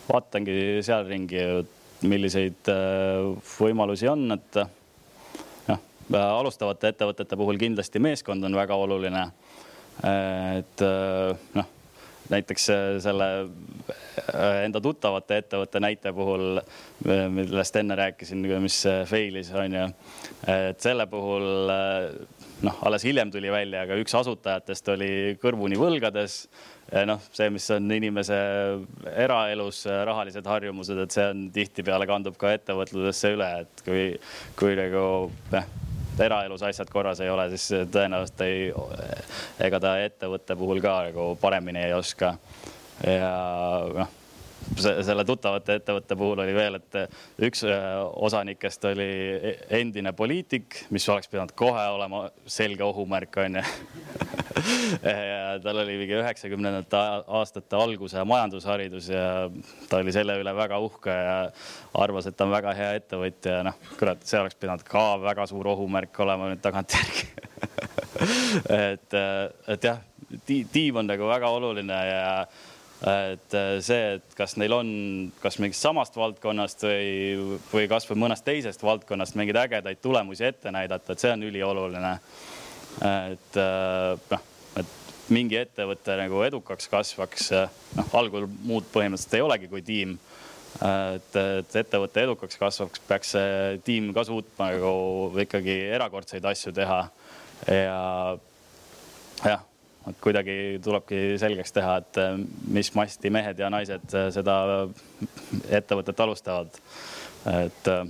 vaatangi 0.08 0.56
seal 0.84 1.06
ringi, 1.08 1.40
milliseid 2.08 2.70
äh, 2.72 3.28
võimalusi 3.58 4.08
on, 4.10 4.26
et 4.36 4.58
noh, 5.68 5.84
alustavate 6.20 6.92
ettevõtete 6.92 7.38
puhul 7.40 7.60
kindlasti 7.60 8.02
meeskond 8.02 8.44
on 8.44 8.56
väga 8.56 8.76
oluline. 8.76 9.24
et 10.04 10.84
äh, 10.84 11.48
noh, 11.54 11.70
näiteks 12.30 12.70
selle 13.04 13.28
enda 14.64 14.80
tuttavate 14.80 15.42
ettevõtte 15.42 15.80
näite 15.80 16.12
puhul, 16.16 16.60
millest 17.04 17.76
enne 17.76 17.98
rääkisin, 18.00 18.40
mis 18.64 18.78
fail'is 19.10 19.52
on 19.52 19.76
ju, 19.76 19.84
et 20.48 20.80
selle 20.80 21.04
puhul 21.10 21.68
noh, 22.64 22.78
alles 22.86 23.04
hiljem 23.06 23.30
tuli 23.32 23.50
välja, 23.52 23.84
aga 23.84 23.98
üks 24.00 24.14
asutajatest 24.18 24.88
oli 24.94 25.10
kõrvuni 25.42 25.78
võlgades. 25.80 26.44
noh, 27.08 27.22
see, 27.32 27.48
mis 27.50 27.68
on 27.74 27.90
inimese 27.96 28.38
eraelus 29.14 29.84
rahalised 29.86 30.46
harjumused, 30.46 30.98
et 31.04 31.16
see 31.16 31.28
on 31.30 31.46
tihtipeale 31.54 32.06
kandub 32.06 32.36
ka 32.40 32.52
ettevõtlusesse 32.54 33.32
üle, 33.36 33.50
et 33.64 33.84
kui, 33.86 34.04
kui 34.58 34.76
nagu 34.78 35.06
noh 35.54 35.72
eraelus 36.14 36.62
asjad 36.62 36.90
korras 36.94 37.18
ei 37.24 37.30
ole, 37.30 37.48
siis 37.56 37.86
tõenäoliselt 37.90 38.42
ei, 38.46 38.68
ega 39.66 39.80
ta 39.82 39.96
ettevõtte 39.98 40.54
puhul 40.58 40.78
ka 40.84 40.98
nagu 41.08 41.32
paremini 41.40 41.88
ei 41.88 41.96
oska. 41.96 42.36
ja 43.02 43.32
noh 43.96 44.12
selle 44.80 45.24
tuttavate 45.26 45.78
ettevõtte 45.78 46.16
puhul 46.18 46.42
oli 46.44 46.54
veel, 46.56 46.78
et 46.78 46.98
üks 47.48 47.64
äh, 47.68 47.86
osanikest 48.26 48.86
oli 48.90 49.08
e-, 49.34 49.54
endine 49.80 50.14
poliitik, 50.16 50.84
mis 50.94 51.06
oleks 51.12 51.30
pidanud 51.32 51.54
kohe 51.58 51.84
olema 51.94 52.24
selge 52.46 52.84
ohumärk, 52.86 53.40
onju. 53.44 53.64
tal 55.64 55.80
oli 55.82 55.96
mingi 55.98 56.14
üheksakümnendate 56.20 57.00
aastate 57.40 57.76
alguse 57.76 58.22
majandusharidus 58.28 59.10
ja 59.10 59.24
ta 59.90 60.00
oli 60.00 60.14
selle 60.14 60.38
üle 60.40 60.54
väga 60.56 60.78
uhke 60.82 61.14
ja 61.14 61.36
arvas, 62.00 62.28
et 62.30 62.38
ta 62.38 62.46
on 62.46 62.54
väga 62.54 62.74
hea 62.78 62.92
ettevõtja 63.00 63.58
ja 63.58 63.66
noh, 63.66 63.78
kurat, 63.98 64.22
see 64.26 64.38
oleks 64.40 64.58
pidanud 64.60 64.84
ka 64.86 65.04
väga 65.22 65.48
suur 65.50 65.68
ohumärk 65.74 66.22
olema 66.24 66.52
nüüd 66.52 66.62
tagantjärgi 66.64 67.26
et, 68.94 69.18
et 69.74 69.90
jah, 69.90 70.00
tiim 70.46 71.02
on 71.02 71.10
nagu 71.10 71.28
väga 71.28 71.50
oluline 71.58 72.00
ja 72.08 72.30
et 73.04 73.54
äh, 73.54 73.78
see, 73.84 74.16
et 74.16 74.36
kas 74.38 74.54
neil 74.56 74.72
on, 74.72 74.90
kas 75.42 75.58
mingist 75.60 75.84
samast 75.84 76.16
valdkonnast 76.16 76.86
või, 76.86 77.58
või 77.68 77.88
kasvõi 77.90 78.16
mõnest 78.22 78.46
teisest 78.46 78.84
valdkonnast 78.84 79.36
mingeid 79.36 79.58
ägedaid 79.60 80.00
tulemusi 80.02 80.46
ette 80.48 80.72
näidata, 80.72 81.12
et 81.12 81.24
see 81.24 81.32
on 81.34 81.44
ülioluline. 81.44 82.12
et 83.04 83.58
äh, 83.60 84.30
noh, 84.30 84.46
et 84.80 84.94
mingi 85.34 85.58
ettevõte 85.60 86.16
nagu 86.20 86.40
edukaks 86.46 86.88
kasvaks, 86.92 87.50
noh, 87.98 88.16
algul 88.16 88.48
muud 88.64 88.88
põhimõtteliselt 88.94 89.36
ei 89.36 89.44
olegi 89.44 89.68
kui 89.72 89.84
tiim. 89.84 90.16
et, 90.84 91.36
et 91.38 91.76
ettevõte 91.76 92.24
edukaks 92.24 92.56
kasvaks, 92.58 93.04
peaks 93.08 93.36
see 93.36 93.76
tiim 93.86 94.08
ka 94.14 94.24
suutma 94.26 94.72
nagu 94.72 95.44
ikkagi 95.44 95.76
erakordseid 95.94 96.44
asju 96.50 96.72
teha 96.74 97.04
ja 97.68 98.00
jah 99.44 99.62
et 100.10 100.18
kuidagi 100.20 100.56
tulebki 100.84 101.36
selgeks 101.40 101.72
teha, 101.74 101.96
et 102.02 102.20
äh, 102.20 102.34
mis 102.76 102.90
masti 102.96 103.32
mehed 103.32 103.60
ja 103.60 103.70
naised 103.72 104.16
äh, 104.16 104.28
seda 104.34 104.56
ettevõtet 105.72 106.20
alustavad. 106.20 106.80
et 107.52 107.88
äh, 107.92 108.04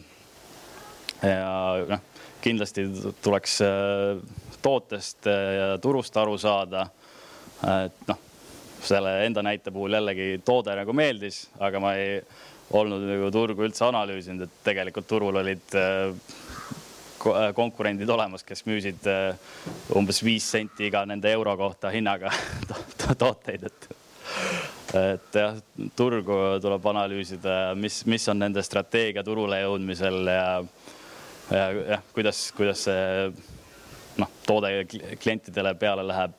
ja 1.22 1.86
noh, 1.88 2.02
kindlasti 2.44 2.84
tuleks 3.24 3.60
tootest 4.62 5.26
ja 5.26 5.78
turust 5.80 6.16
aru 6.16 6.36
saada. 6.38 6.88
et 7.86 8.08
noh, 8.08 8.18
selle 8.84 9.14
enda 9.24 9.42
näite 9.42 9.72
puhul 9.72 9.96
jällegi 9.96 10.42
toode 10.44 10.74
nagu 10.76 10.92
meeldis, 10.92 11.46
aga 11.58 11.80
ma 11.80 11.94
ei 11.96 12.18
olnud 12.74 13.06
nagu 13.08 13.30
turgu 13.32 13.64
üldse 13.64 13.86
analüüsinud, 13.86 14.44
et 14.44 14.64
tegelikult 14.66 15.08
turul 15.08 15.40
olid 15.40 15.76
konkurendid 17.56 18.10
olemas, 18.10 18.44
kes 18.46 18.64
müüsid 18.68 19.06
äh, 19.10 19.34
umbes 19.96 20.22
viis 20.24 20.46
senti 20.50 20.88
iga 20.88 21.04
nende 21.08 21.32
euro 21.32 21.56
kohta 21.56 21.92
hinnaga 21.94 22.32
tooteid, 23.22 23.68
et 23.70 23.92
et 24.94 25.36
jah, 25.36 25.56
turgu 25.98 26.36
tuleb 26.62 26.84
analüüsida, 26.86 27.74
mis, 27.78 28.04
mis 28.06 28.28
on 28.30 28.38
nende 28.38 28.62
strateegia 28.62 29.24
turule 29.26 29.58
jõudmisel 29.58 30.30
ja, 30.30 30.46
ja 31.50 31.64
jah, 31.96 32.04
kuidas, 32.14 32.46
kuidas 32.54 32.84
see 32.86 33.30
noh, 34.20 34.30
toode 34.46 34.70
klientidele 35.18 35.74
peale 35.80 36.06
läheb. 36.06 36.36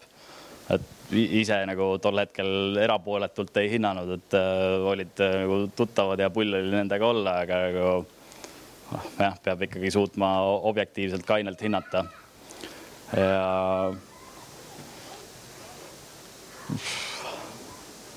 et 0.71 0.91
ise 1.13 1.57
nagu 1.69 1.91
tol 2.01 2.17
hetkel 2.17 2.79
erapooletult 2.81 3.57
ei 3.61 3.69
hinnanud, 3.75 4.15
et 4.17 4.37
äh, 4.39 4.87
olid 4.93 5.21
äh, 5.21 5.35
nagu 5.43 5.59
tuttavad 5.75 6.19
ja 6.19 6.31
pull 6.33 6.53
oli 6.57 6.71
nendega 6.73 7.05
olla, 7.05 7.39
aga 7.43 7.59
nagu 7.67 7.89
jah, 9.19 9.37
peab 9.43 9.65
ikkagi 9.67 9.91
suutma 9.93 10.31
objektiivselt 10.71 11.25
kainelt 11.27 11.61
hinnata. 11.61 12.05
ja 13.15 13.93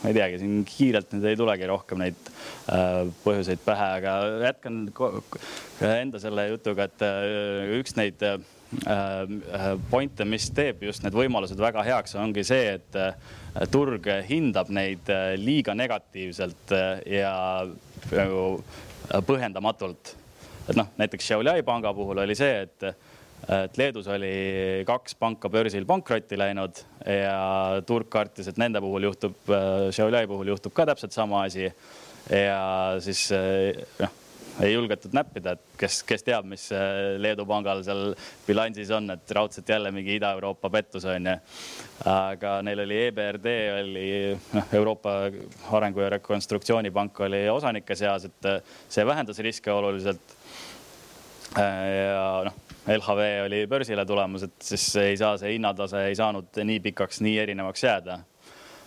ma 0.02 0.10
ei 0.10 0.14
teagi, 0.14 0.38
siin 0.42 0.60
kiirelt 0.66 1.10
nüüd 1.14 1.26
ei 1.26 1.38
tulegi 1.38 1.66
rohkem 1.68 2.02
neid 2.02 2.30
äh, 2.70 3.08
põhjuseid 3.24 3.62
pähe, 3.64 3.88
aga 3.98 4.14
jätkan 4.46 4.84
enda 5.88 6.20
selle 6.22 6.46
jutuga, 6.52 6.86
et 6.86 7.04
äh, 7.06 7.74
üks 7.80 7.96
neid 7.98 8.22
äh, 8.26 8.38
pointe, 9.90 10.26
mis 10.28 10.48
teeb 10.54 10.84
just 10.86 11.02
need 11.04 11.16
võimalused 11.16 11.58
väga 11.60 11.82
heaks, 11.86 12.14
ongi 12.20 12.44
see, 12.46 12.76
et 12.76 13.68
turg 13.72 14.06
hindab 14.28 14.68
neid 14.70 15.08
liiga 15.40 15.74
negatiivselt 15.74 16.74
ja 17.08 17.32
nagu 18.12 18.42
põhjendamatult 19.24 20.12
et 20.68 20.76
noh, 20.76 20.90
näiteks 21.00 21.30
Šiauliai 21.30 21.64
panga 21.66 21.94
puhul 21.96 22.24
oli 22.24 22.36
see, 22.38 22.66
et 22.66 22.90
et 23.48 23.76
Leedus 23.78 24.08
oli 24.10 24.82
kaks 24.86 25.14
panka 25.14 25.48
börsil 25.48 25.86
pankrotti 25.86 26.36
läinud 26.36 26.80
ja 27.06 27.80
turg 27.86 28.08
kartis, 28.10 28.48
et 28.50 28.58
nende 28.60 28.82
puhul 28.82 29.06
juhtub, 29.08 29.36
Šiauliai 29.94 30.26
puhul 30.28 30.50
juhtub 30.52 30.74
ka 30.74 30.88
täpselt 30.90 31.14
sama 31.14 31.44
asi. 31.46 31.70
ja 32.28 32.98
siis 33.00 33.28
noh, 34.02 34.16
ei 34.60 34.72
julgetud 34.72 35.14
näppida, 35.14 35.54
et 35.54 35.78
kes, 35.78 36.00
kes 36.06 36.24
teab, 36.26 36.46
mis 36.50 36.66
Leedu 37.22 37.46
pangal 37.48 37.80
seal 37.86 38.10
bilansis 38.46 38.90
on, 38.94 39.12
et 39.14 39.30
raudselt 39.38 39.68
jälle 39.68 39.92
mingi 39.94 40.16
Ida-Euroopa 40.18 40.70
pettus 40.70 41.06
on 41.08 41.30
ju. 41.30 41.36
aga 42.10 42.58
neil 42.66 42.82
oli 42.84 42.98
EBRD 43.06 43.46
oli 43.78 44.08
noh, 44.58 44.74
Euroopa 44.80 45.14
Arengu 45.78 46.02
ja 46.02 46.10
Rekonstruktsioonipank 46.16 47.20
oli 47.26 47.46
osanike 47.48 47.96
seas, 47.96 48.26
et 48.28 48.50
see 48.88 49.06
vähendas 49.06 49.38
riske 49.46 49.72
oluliselt 49.72 50.37
ja 51.58 52.24
noh, 52.48 52.56
LHV 52.88 53.26
oli 53.46 53.64
börsile 53.70 54.04
tulemas, 54.08 54.46
et 54.48 54.70
siis 54.70 54.86
ei 55.02 55.16
saa 55.20 55.36
see 55.40 55.56
hinnatase 55.56 56.06
ei 56.08 56.16
saanud 56.18 56.62
nii 56.64 56.80
pikaks, 56.88 57.20
nii 57.24 57.36
erinevaks 57.44 57.84
jääda. 57.84 58.18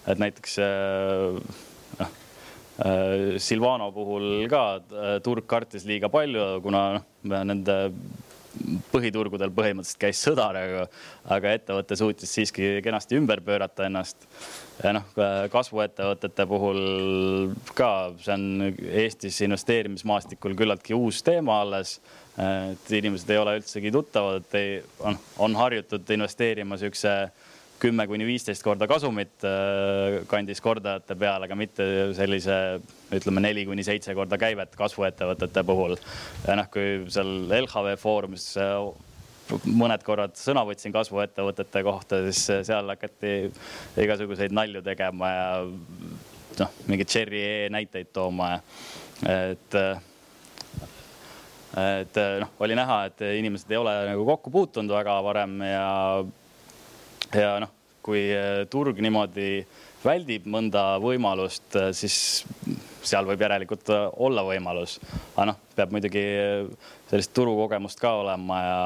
et 0.07 0.19
näiteks 0.19 0.57
äh, 0.59 1.37
noh, 1.99 2.11
äh, 2.85 3.37
Silvano 3.37 3.91
puhul 3.91 4.47
ka 4.49 4.81
turg 5.23 5.45
kartis 5.45 5.85
liiga 5.85 6.09
palju, 6.09 6.61
kuna 6.63 6.83
noh, 6.97 7.07
nende 7.45 7.79
põhiturgudel 8.91 9.51
põhimõtteliselt 9.55 9.99
käis 10.01 10.21
sõda, 10.25 10.49
aga, 10.51 10.85
aga 11.31 11.53
ettevõte 11.55 11.95
suutis 11.99 12.33
siiski 12.35 12.73
kenasti 12.83 13.17
ümber 13.19 13.41
pöörata 13.45 13.85
ennast. 13.87 14.27
ja 14.83 14.95
noh, 14.97 15.05
kasvuettevõtete 15.53 16.45
puhul 16.49 16.81
ka, 17.77 17.91
see 18.19 18.35
on 18.35 18.73
Eestis 19.03 19.39
investeerimismaastikul 19.45 20.57
küllaltki 20.59 20.97
uus 20.97 21.21
teema 21.23 21.61
alles 21.61 21.99
et 22.39 22.91
inimesed 22.95 23.29
ei 23.29 23.39
ole 23.41 23.57
üldsegi 23.59 23.91
tuttavad, 23.91 24.43
et 24.43 24.59
ei, 24.59 24.75
on, 25.03 25.17
on 25.43 25.55
harjutud 25.59 26.09
investeerima 26.15 26.77
siukse 26.79 27.15
kümme 27.81 28.05
kuni 28.07 28.25
viisteist 28.27 28.63
korda 28.63 28.87
kasumit 28.89 29.45
äh, 29.47 30.21
kandis 30.29 30.61
kordajate 30.61 31.15
peale, 31.19 31.47
aga 31.47 31.57
mitte 31.57 31.85
sellise, 32.17 32.55
ütleme 33.13 33.43
neli 33.43 33.65
kuni 33.67 33.85
seitse 33.85 34.13
korda 34.17 34.37
käivet 34.41 34.75
kasvuettevõtete 34.77 35.63
puhul. 35.67 35.97
ja 36.45 36.57
noh, 36.59 36.69
kui 36.71 37.01
seal 37.13 37.31
LHV 37.61 37.95
Foorumis 38.01 38.51
äh, 38.61 38.75
mõned 39.65 40.05
korrad 40.07 40.37
sõna 40.39 40.63
võtsin 40.67 40.93
kasvuettevõtete 40.95 41.83
kohta, 41.83 42.21
siis 42.29 42.67
seal 42.69 42.93
hakati 42.93 43.33
igasuguseid 43.99 44.53
nalju 44.55 44.83
tegema 44.85 45.33
ja 45.33 45.49
noh, 46.61 46.79
mingeid 46.87 47.09
Cherry 47.09 47.41
E 47.41 47.67
näiteid 47.73 48.13
tooma 48.13 48.53
ja 48.53 48.61
et 49.51 49.75
äh, 49.77 49.99
et 51.77 52.17
eh, 52.17 52.37
noh, 52.41 52.51
oli 52.59 52.75
näha, 52.75 52.97
et 53.07 53.21
inimesed 53.37 53.71
ei 53.71 53.79
ole 53.79 53.93
nagu 54.09 54.25
kokku 54.27 54.51
puutunud 54.51 54.91
väga 54.91 55.15
varem 55.23 55.55
ja, 55.63 55.85
ja 57.31 57.53
noh, 57.63 57.71
kui 58.03 58.25
eh, 58.35 58.65
turg 58.71 58.99
niimoodi 58.99 59.63
väldib 60.03 60.49
mõnda 60.51 60.97
võimalust, 60.99 61.69
eh, 61.79 61.91
siis 61.95 62.43
seal 63.01 63.25
võib 63.29 63.41
järelikult 63.41 63.87
olla 64.19 64.43
võimalus. 64.45 64.97
aga 65.35 65.51
noh, 65.53 65.61
peab 65.75 65.95
muidugi 65.95 66.25
sellist 67.09 67.33
turukogemust 67.33 68.01
ka 68.01 68.13
olema 68.19 68.59
ja 68.65 68.81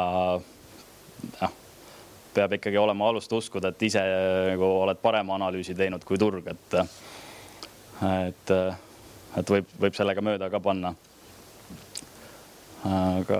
noh, 1.41 1.58
peab 2.36 2.54
ikkagi 2.60 2.78
olema 2.78 3.10
alust 3.10 3.34
uskuda, 3.34 3.74
et 3.74 3.89
ise 3.89 4.04
nagu 4.52 4.69
oled 4.86 5.02
parema 5.02 5.39
analüüsi 5.39 5.74
teinud 5.76 6.06
kui 6.06 6.19
turg, 6.21 6.48
et, 6.54 6.78
et, 8.12 8.56
et 9.41 9.54
võib, 9.56 9.76
võib 9.80 9.98
sellega 9.98 10.21
mööda 10.21 10.52
ka 10.54 10.62
panna 10.62 10.93
aga 12.86 13.39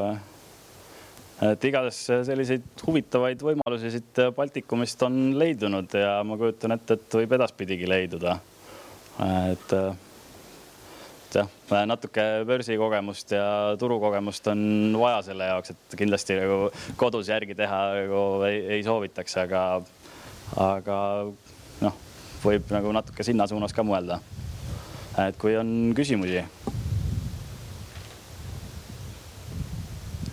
et 1.46 1.68
igatahes 1.68 2.00
selliseid 2.30 2.86
huvitavaid 2.88 3.42
võimalusi 3.44 3.92
siit 3.94 4.22
Baltikumist 4.36 5.02
on 5.06 5.36
leidunud 5.40 5.92
ja 6.00 6.18
ma 6.24 6.38
kujutan 6.40 6.78
ette, 6.78 6.98
et 6.98 7.20
võib 7.20 7.36
edaspidigi 7.38 7.90
leiduda. 7.90 8.40
et 9.52 9.76
et 11.36 11.42
jah, 11.42 11.86
natuke 11.90 12.24
börsikogemust 12.48 13.34
ja 13.36 13.76
turukogemust 13.80 14.48
on 14.54 14.62
vaja 15.00 15.22
selle 15.28 15.50
jaoks, 15.50 15.74
et 15.74 15.98
kindlasti 16.00 16.38
nagu 16.40 16.70
kodus 17.00 17.30
järgi 17.32 17.58
teha 17.58 17.82
nagu 18.00 18.22
ei, 18.48 18.62
ei 18.78 18.86
soovitaks, 18.86 19.36
aga, 19.44 19.64
aga 20.62 21.00
noh, 21.84 22.00
võib 22.44 22.72
nagu 22.72 22.94
natuke 22.96 23.26
sinna 23.28 23.48
suunas 23.52 23.76
ka 23.76 23.84
mõelda. 23.84 24.22
et 25.28 25.38
kui 25.40 25.56
on 25.58 25.94
küsimusi. 25.96 26.44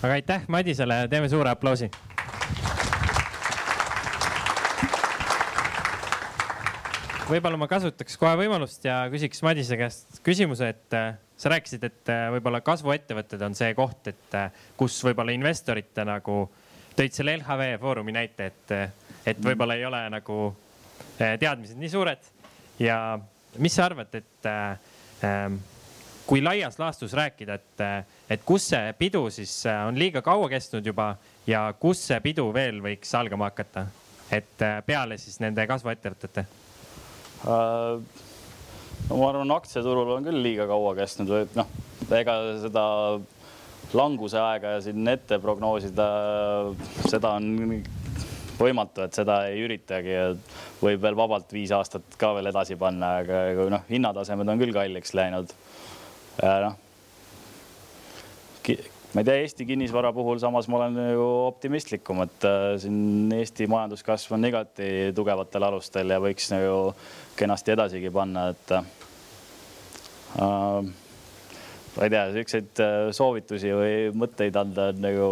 Aga 0.03 0.17
aitäh 0.19 0.49
Madisele, 0.51 1.07
teeme 1.09 1.29
suure 1.31 1.51
aplausi 1.55 1.91
võib-olla 7.33 7.59
ma 7.61 7.69
kasutaks 7.71 8.17
kohe 8.21 8.35
võimalust 8.43 8.85
ja 8.85 9.03
küsiks 9.13 9.43
Madise 9.45 9.77
käest 9.81 10.21
küsimuse, 10.27 10.73
et 10.75 10.97
äh, 10.97 11.15
sa 11.39 11.53
rääkisid, 11.53 11.85
et 11.87 12.13
äh, 12.13 12.27
võib-olla 12.35 12.63
kasvuettevõtted 12.65 13.43
on 13.47 13.57
see 13.59 13.73
koht, 13.79 14.11
et 14.11 14.37
äh, 14.39 14.65
kus 14.79 14.99
võib-olla 15.07 15.35
investorite 15.35 16.05
nagu 16.09 16.45
tõid 16.99 17.17
selle 17.17 17.37
LHV 17.39 17.79
Foorumi 17.81 18.15
näite, 18.17 18.51
et, 18.53 18.75
et 19.33 19.41
võib-olla 19.45 19.79
ei 19.79 19.87
ole 19.89 20.03
nagu 20.13 20.39
teadmised 21.17 21.79
nii 21.79 21.93
suured. 21.93 22.31
ja 22.83 22.97
mis 23.63 23.77
sa 23.77 23.87
arvad, 23.87 24.13
et 24.17 24.49
ähm, 24.49 25.61
kui 26.33 26.41
laias 26.41 26.79
laastus 26.81 27.13
rääkida, 27.13 27.59
et, 27.61 27.85
et 28.33 28.45
kus 28.49 28.71
see 28.73 28.95
pidu 28.97 29.27
siis 29.31 29.53
on 29.69 30.01
liiga 30.01 30.25
kaua 30.25 30.49
kestnud 30.49 30.87
juba 30.87 31.13
ja 31.47 31.67
kus 31.77 32.07
see 32.09 32.21
pidu 32.25 32.49
veel 32.57 32.81
võiks 32.81 33.13
algama 33.19 33.51
hakata, 33.51 33.85
et 34.33 34.65
peale 34.89 35.21
siis 35.21 35.37
nende 35.45 35.69
kasvuettevõtete 35.69 36.47
Äh, 37.43 37.99
no 39.09 39.19
ma 39.19 39.31
arvan, 39.33 39.51
aktsiaturul 39.57 40.13
on 40.15 40.27
küll 40.27 40.43
liiga 40.45 40.69
kaua 40.71 40.95
kestnud 40.95 41.31
või 41.33 41.47
noh, 41.59 41.71
ega 42.15 42.37
seda 42.63 42.85
languse 43.99 44.39
aega 44.39 44.77
siin 44.85 45.09
ette 45.11 45.41
prognoosida, 45.43 46.07
seda 47.11 47.35
on 47.41 47.81
võimatu, 48.61 49.03
et 49.03 49.19
seda 49.19 49.41
ei 49.51 49.65
üritagi. 49.65 50.15
võib 50.83 51.03
veel 51.03 51.19
vabalt 51.19 51.51
viis 51.53 51.73
aastat 51.75 52.15
ka 52.19 52.31
veel 52.37 52.53
edasi 52.53 52.79
panna, 52.79 53.17
aga 53.25 53.67
noh, 53.75 53.83
hinnatasemed 53.91 54.49
on 54.49 54.63
küll 54.63 54.75
kalliks 54.75 55.15
läinud. 55.19 55.51
Noh. 56.41 56.79
Ma 59.13 59.21
ei 59.21 59.27
tea, 59.29 59.41
Eesti 59.43 59.67
kinnisvara 59.69 60.09
puhul 60.17 60.39
samas 60.41 60.65
ma 60.73 60.79
olen 60.79 60.95
ju 61.13 61.25
optimistlikum, 61.51 62.23
et 62.25 62.45
äh, 62.49 62.79
siin 62.81 63.33
Eesti 63.37 63.67
majanduskasv 63.69 64.33
on 64.33 64.49
igati 64.49 64.87
tugevatel 65.13 65.67
alustel 65.67 66.15
ja 66.15 66.21
võiks 66.23 66.49
nagu 66.55 66.95
kenasti 67.37 67.75
edasigi 67.75 68.13
panna, 68.15 68.47
et 68.55 68.73
äh, 68.79 68.87
ma 70.41 72.07
ei 72.07 72.15
tea, 72.15 72.23
äh, 72.81 73.11
soovitusi 73.13 73.75
või 73.77 73.99
mõtteid 74.17 74.57
anda 74.57 74.89
on 74.95 75.05
nagu 75.05 75.29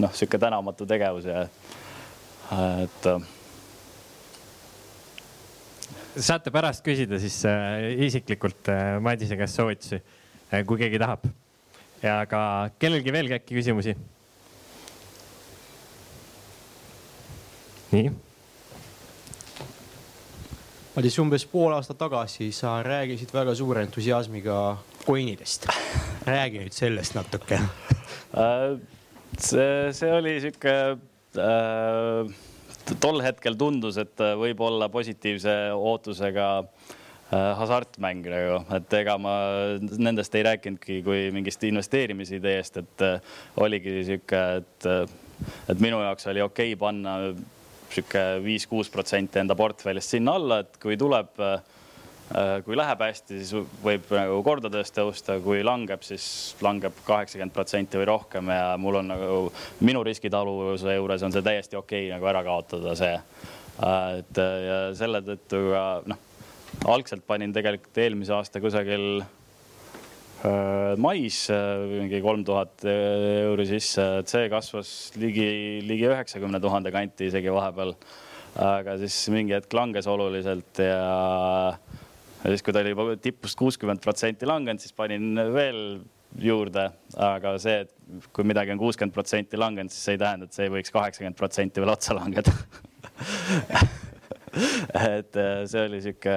noh, 0.00 0.16
sihuke 0.16 0.40
tänamatu 0.40 0.88
tegevus 0.88 1.28
ja 1.28 1.44
et 2.86 3.10
äh, 3.10 3.28
saate 6.16 6.50
pärast 6.54 6.80
küsida 6.86 7.20
siis 7.20 7.36
äh, 7.44 8.00
isiklikult 8.08 8.72
äh, 8.72 8.96
Madise 9.04 9.36
käest 9.36 9.60
soovitusi. 9.60 10.00
äh,, 10.00 10.19
kui 10.50 10.80
keegi 10.80 10.98
tahab 10.98 11.28
ja 12.02 12.24
ka 12.26 12.70
kellelgi 12.80 13.12
veel 13.12 13.30
äkki 13.36 13.58
küsimusi? 13.58 13.94
nii. 17.90 18.10
Madis, 20.94 21.16
umbes 21.22 21.46
pool 21.50 21.74
aastat 21.74 21.98
tagasi 21.98 22.50
sa 22.54 22.76
rääkisid 22.86 23.32
väga 23.34 23.54
suure 23.58 23.82
entusiasmiga 23.86 24.60
coin'idest. 25.06 25.66
räägi 26.26 26.62
nüüd 26.62 26.76
sellest 26.76 27.16
natuke 27.16 27.58
äh, 27.58 28.78
see, 29.38 29.90
see 29.96 30.12
oli 30.12 30.36
sihuke 30.42 30.76
äh, 31.38 32.38
tol 33.00 33.22
hetkel 33.22 33.58
tundus, 33.58 33.98
et 34.02 34.18
võib 34.18 34.60
olla 34.66 34.88
positiivse 34.92 35.56
ootusega 35.74 36.48
äh, 36.58 36.96
Äh, 37.30 37.52
hasartmäng 37.54 38.24
nagu, 38.26 38.56
et 38.74 38.94
ega 38.98 39.12
ma 39.22 39.32
nendest 40.02 40.34
ei 40.34 40.42
rääkinudki 40.42 40.96
kui 41.06 41.28
mingist 41.30 41.62
investeerimisideest, 41.68 42.78
et 42.80 43.02
äh, 43.06 43.34
oligi 43.62 44.00
sihuke, 44.08 44.40
et, 44.58 44.86
äh, 44.90 45.52
et 45.70 45.82
minu 45.84 46.00
jaoks 46.02 46.26
oli 46.32 46.42
okei 46.42 46.72
okay 46.72 46.80
panna 46.80 47.12
sihuke 47.92 48.24
viis-kuus 48.42 48.90
protsenti 48.90 49.38
enda 49.38 49.54
portfellist 49.54 50.16
sinna 50.16 50.34
alla, 50.40 50.58
et 50.64 50.74
kui 50.82 50.98
tuleb, 50.98 51.38
kui 52.66 52.78
läheb 52.78 53.00
hästi, 53.02 53.38
siis 53.38 53.70
võib 53.82 54.10
nagu 54.14 54.40
kordades 54.46 54.90
tõusta, 54.94 55.36
kui 55.42 55.62
langeb, 55.66 56.02
siis 56.06 56.24
langeb 56.62 56.98
kaheksakümmend 57.06 57.54
protsenti 57.54 57.98
või 57.98 58.08
rohkem 58.10 58.50
ja 58.54 58.72
mul 58.78 58.98
on 59.02 59.10
nagu 59.10 59.36
minu 59.86 60.02
riskitaluvuse 60.06 60.96
juures 60.98 61.26
on 61.26 61.34
see 61.34 61.46
täiesti 61.46 61.78
okei 61.78 62.08
okay, 62.08 62.16
nagu 62.16 62.30
ära 62.30 62.42
kaotada 62.46 62.96
see. 62.98 63.14
et 64.18 64.42
ja 64.66 64.80
selle 64.98 65.22
tõttu 65.26 65.62
ka 65.70 65.84
noh 66.10 66.26
algselt 66.88 67.26
panin 67.28 67.52
tegelikult 67.52 67.98
eelmise 68.00 68.32
aasta 68.34 68.60
kusagil 68.62 69.20
äh, 69.20 70.96
mais 71.00 71.42
äh, 71.52 71.82
mingi 71.90 72.20
kolm 72.24 72.44
tuhat 72.46 72.84
euri 72.88 73.66
sisse, 73.68 74.06
see 74.30 74.48
kasvas 74.52 75.12
ligi, 75.20 75.80
ligi 75.86 76.08
üheksakümne 76.08 76.60
tuhande 76.62 76.92
kanti 76.94 77.28
isegi 77.28 77.52
vahepeal. 77.52 77.94
aga 78.60 78.96
siis 78.98 79.16
mingi 79.30 79.54
hetk 79.54 79.72
langes 79.76 80.08
oluliselt 80.10 80.80
ja, 80.82 81.76
ja 82.42 82.48
siis, 82.48 82.64
kui 82.66 82.74
ta 82.74 82.82
oli 82.82 83.16
tipust 83.22 83.58
kuuskümmend 83.60 84.02
protsenti 84.02 84.48
langenud, 84.48 84.82
siis 84.82 84.96
panin 84.96 85.38
veel 85.54 86.00
juurde, 86.40 86.88
aga 87.18 87.54
see, 87.62 87.84
et 87.84 88.26
kui 88.34 88.46
midagi 88.46 88.74
on 88.74 88.80
kuuskümmend 88.80 89.14
protsenti 89.14 89.58
langenud, 89.60 89.92
siis 89.94 90.08
see 90.08 90.18
ei 90.18 90.22
tähenda, 90.24 90.48
et 90.48 90.56
see 90.56 90.66
ei 90.66 90.74
võiks 90.80 90.94
kaheksakümmend 90.94 91.38
protsenti 91.38 91.82
veel 91.82 91.94
otsa 91.94 92.16
langeda 92.18 92.54
et 94.54 95.36
äh, 95.36 95.66
see 95.70 95.84
oli 95.86 96.00
sihuke, 96.02 96.34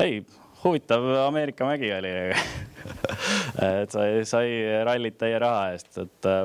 ei, 0.00 0.24
huvitav 0.64 1.04
Ameerika 1.26 1.66
mägi 1.68 1.92
oli. 1.92 2.14
Et 3.64 3.92
sai, 3.92 4.24
sai 4.28 4.48
rallit 4.84 5.16
täie 5.20 5.38
raha 5.40 5.70
eest, 5.72 5.96
et 6.02 6.26
äh, 6.28 6.42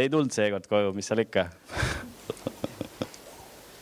ei 0.00 0.08
tulnud 0.10 0.32
seekord 0.34 0.66
koju, 0.70 0.90
mis 0.96 1.06
seal 1.10 1.22
ikka. 1.22 1.42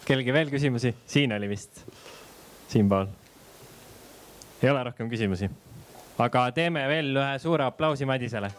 Kellelgi 0.09 0.35
veel 0.35 0.53
küsimusi? 0.53 0.93
siin 1.09 1.33
oli 1.37 1.49
vist, 1.49 1.85
siinpool. 2.69 3.07
ei 4.61 4.69
ole 4.73 4.85
rohkem 4.91 5.09
küsimusi, 5.13 5.49
aga 6.21 6.51
teeme 6.57 6.85
veel 6.91 7.15
ühe 7.15 7.39
suure 7.41 7.65
aplausi 7.71 8.09
Madisele 8.09 8.51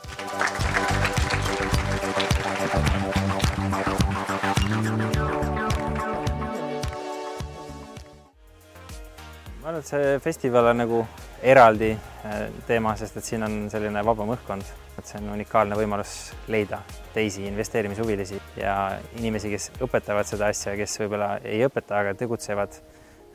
arvan, 9.82 9.86
et 9.86 9.88
see 9.88 10.20
festival 10.20 10.70
on 10.72 10.78
nagu 10.78 11.08
eraldi 11.42 11.92
äh, 11.92 12.50
teema, 12.68 12.96
sest 12.96 13.18
et 13.18 13.24
siin 13.26 13.44
on 13.44 13.70
selline 13.70 14.04
vabam 14.06 14.30
õhkkond, 14.36 14.64
et 14.98 15.06
see 15.06 15.20
on 15.20 15.34
unikaalne 15.34 15.76
võimalus 15.76 16.34
leida 16.48 16.82
teisi 17.14 17.48
investeerimishuvilisi 17.48 18.40
ja 18.58 19.00
inimesi, 19.18 19.50
kes 19.50 19.72
õpetavad 19.82 20.26
seda 20.26 20.48
asja, 20.52 20.76
kes 20.76 21.00
võib-olla 21.02 21.40
ei 21.44 21.64
õpeta, 21.66 22.00
aga 22.00 22.14
tegutsevad 22.14 22.78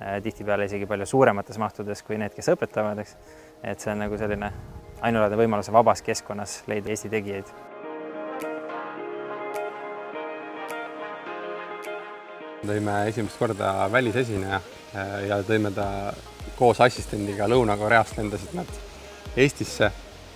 äh, 0.01 0.21
tihtipeale 0.23 0.67
isegi 0.67 0.87
palju 0.87 1.07
suuremates 1.07 1.59
mahtudes 1.59 2.03
kui 2.03 2.19
need, 2.19 2.35
kes 2.35 2.53
õpetavad, 2.55 2.99
eks. 3.03 3.17
et 3.63 3.81
see 3.81 3.93
on 3.93 4.05
nagu 4.05 4.19
selline 4.19 4.53
ainulaadne 5.03 5.37
võimalus 5.37 5.73
vabas 5.73 6.03
keskkonnas 6.03 6.63
leida 6.71 6.91
Eesti 6.91 7.11
tegijaid 7.13 7.55
tõime 12.67 12.95
esimest 13.07 13.39
korda 13.39 13.87
välisesineja 13.93 14.59
äh, 14.59 15.13
ja 15.29 15.39
tõime 15.47 15.71
ta 15.75 15.87
koos 16.59 16.81
assistendiga 16.81 17.49
Lõuna-Koreast 17.51 18.19
lendasid 18.19 18.55
nad 18.57 18.71
Eestisse 19.37 19.91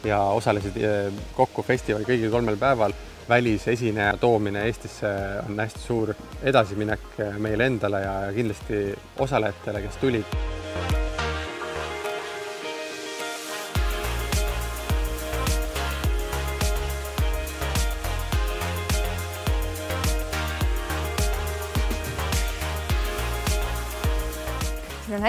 ja 0.04 0.20
osalesid 0.36 0.76
äh, 0.82 1.22
kokku 1.36 1.62
festivali 1.62 2.08
kõigil 2.08 2.30
kolmel 2.30 2.56
päeval. 2.60 2.92
välisesineja 3.28 4.16
toomine 4.16 4.64
Eestisse 4.66 5.06
on 5.48 5.60
hästi 5.60 5.80
suur 5.80 6.14
edasiminek 6.42 7.20
äh, 7.20 7.38
meile 7.38 7.66
endale 7.66 8.00
ja 8.00 8.14
kindlasti 8.34 8.94
osalejatele, 9.18 9.82
kes 9.82 9.96
tulid 9.96 10.59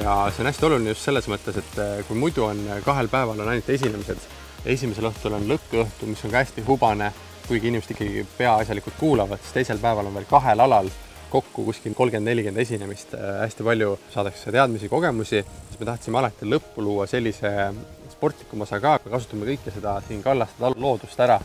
ja 0.00 0.30
see 0.30 0.42
on 0.42 0.48
hästi 0.48 0.66
oluline 0.66 0.92
just 0.92 1.04
selles 1.04 1.28
mõttes, 1.28 1.58
et 1.60 1.78
eh, 1.82 2.00
kui 2.08 2.16
muidu 2.18 2.46
on 2.46 2.60
kahel 2.84 3.10
päeval 3.12 3.42
on 3.42 3.50
ainult 3.52 3.68
esinemised, 3.74 4.26
esimesel 4.64 5.10
õhtul 5.10 5.36
on 5.36 5.48
lõppõhtu, 5.50 6.08
mis 6.08 6.22
on 6.24 6.32
ka 6.32 6.42
hästi 6.42 6.64
hubane, 6.66 7.10
kuigi 7.48 7.68
inimesed 7.68 7.94
ikkagi 7.94 8.26
peaasjalikult 8.38 8.96
kuulavad, 9.00 9.42
siis 9.42 9.58
teisel 9.58 9.82
päeval 9.82 10.08
on 10.08 10.16
veel 10.16 10.28
kahel 10.30 10.64
alal 10.64 10.90
kokku 11.32 11.64
kuskil 11.64 11.94
kolmkümmend, 11.96 12.28
nelikümmend 12.28 12.64
esinemist, 12.64 13.14
eh, 13.16 13.32
hästi 13.42 13.66
palju 13.68 13.96
saadakse 14.14 14.52
teadmisi, 14.54 14.88
kogemusi, 14.92 15.42
siis 15.68 15.80
me 15.80 15.88
tahtsime 15.88 16.22
alati 16.22 16.48
lõppu 16.48 16.84
luua 16.84 17.08
sellise 17.10 17.52
sportlikuma 18.12 18.68
osa 18.68 18.80
ka, 18.80 18.98
kasutame 19.10 19.48
kõike 19.52 19.74
seda 19.74 19.98
siin 20.08 20.22
kallastada 20.24 20.72
loodust 20.76 21.20
ära 21.20 21.40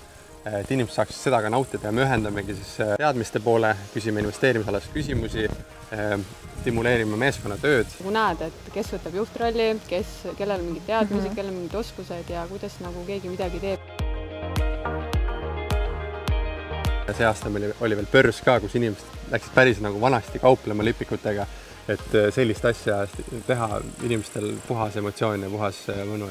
et 0.46 0.72
inimesed 0.72 0.96
saaksid 0.96 1.18
seda 1.28 1.42
ka 1.44 1.52
nautida 1.52 1.90
ja 1.90 1.94
me 1.96 2.04
ühendamegi 2.06 2.56
siis 2.58 2.74
äh, 2.84 2.96
teadmiste 3.02 3.42
poole, 3.44 3.74
küsime 3.94 4.22
investeerimisalasi 4.24 4.92
küsimusi, 4.94 5.48
äh, 5.96 6.16
stimuleerime 6.62 7.20
meeskonnatööd. 7.20 7.90
nagu 8.00 8.14
näed, 8.16 8.44
et 8.48 8.72
kes 8.74 8.92
võtab 8.96 9.18
juhtrolli, 9.22 9.70
kes, 9.90 10.14
kellel 10.40 10.62
on 10.62 10.70
mingid 10.72 10.88
teadmised 10.88 11.24
mm, 11.24 11.30
-hmm. 11.30 11.36
kellel 11.36 11.54
on 11.54 11.60
mingid 11.62 11.80
oskused 11.82 12.34
ja 12.34 12.46
kuidas 12.50 12.80
nagu 12.84 13.06
keegi 13.08 13.30
midagi 13.34 13.60
teeb. 13.60 13.80
see 17.18 17.26
aasta 17.26 17.50
meil 17.50 17.72
oli 17.82 17.96
veel 17.98 18.08
börs 18.12 18.42
ka, 18.46 18.60
kus 18.60 18.76
inimesed 18.76 19.32
läksid 19.32 19.54
päris 19.56 19.80
nagu 19.82 20.02
vanasti 20.02 20.40
kauplema 20.40 20.84
lipikutega, 20.84 21.48
et 21.88 22.16
äh, 22.16 22.30
sellist 22.36 22.66
asja 22.66 23.08
teha 23.48 23.82
inimestel 24.04 24.54
puhas 24.68 24.96
emotsioon 24.96 25.42
ja 25.42 25.50
puhas 25.50 25.88
mõnu 26.06 26.30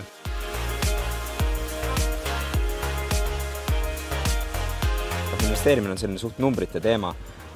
investeerimine 5.67 5.93
on 5.93 5.99
selline 5.99 6.19
suht 6.23 6.37
numbrite 6.39 6.79
teema, 6.79 7.09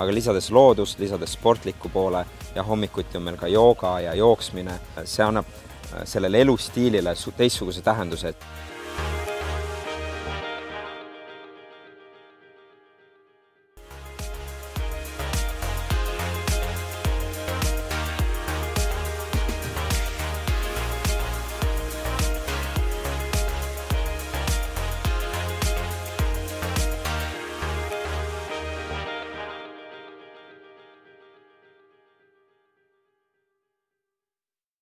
aga 0.03 0.11
lisades 0.11 0.49
loodust, 0.51 0.99
lisades 0.99 1.37
sportliku 1.37 1.88
poole 1.94 2.25
ja 2.57 2.62
hommikuti 2.66 3.18
on 3.20 3.23
meil 3.23 3.37
ka 3.38 3.46
jooga 3.46 3.92
ja 4.03 4.14
jooksmine, 4.18 4.73
see 5.05 5.23
annab 5.23 5.46
äh, 5.46 6.03
sellele 6.05 6.40
elustiilile 6.42 7.14
teistsuguse 7.37 7.85
tähenduse, 7.87 8.33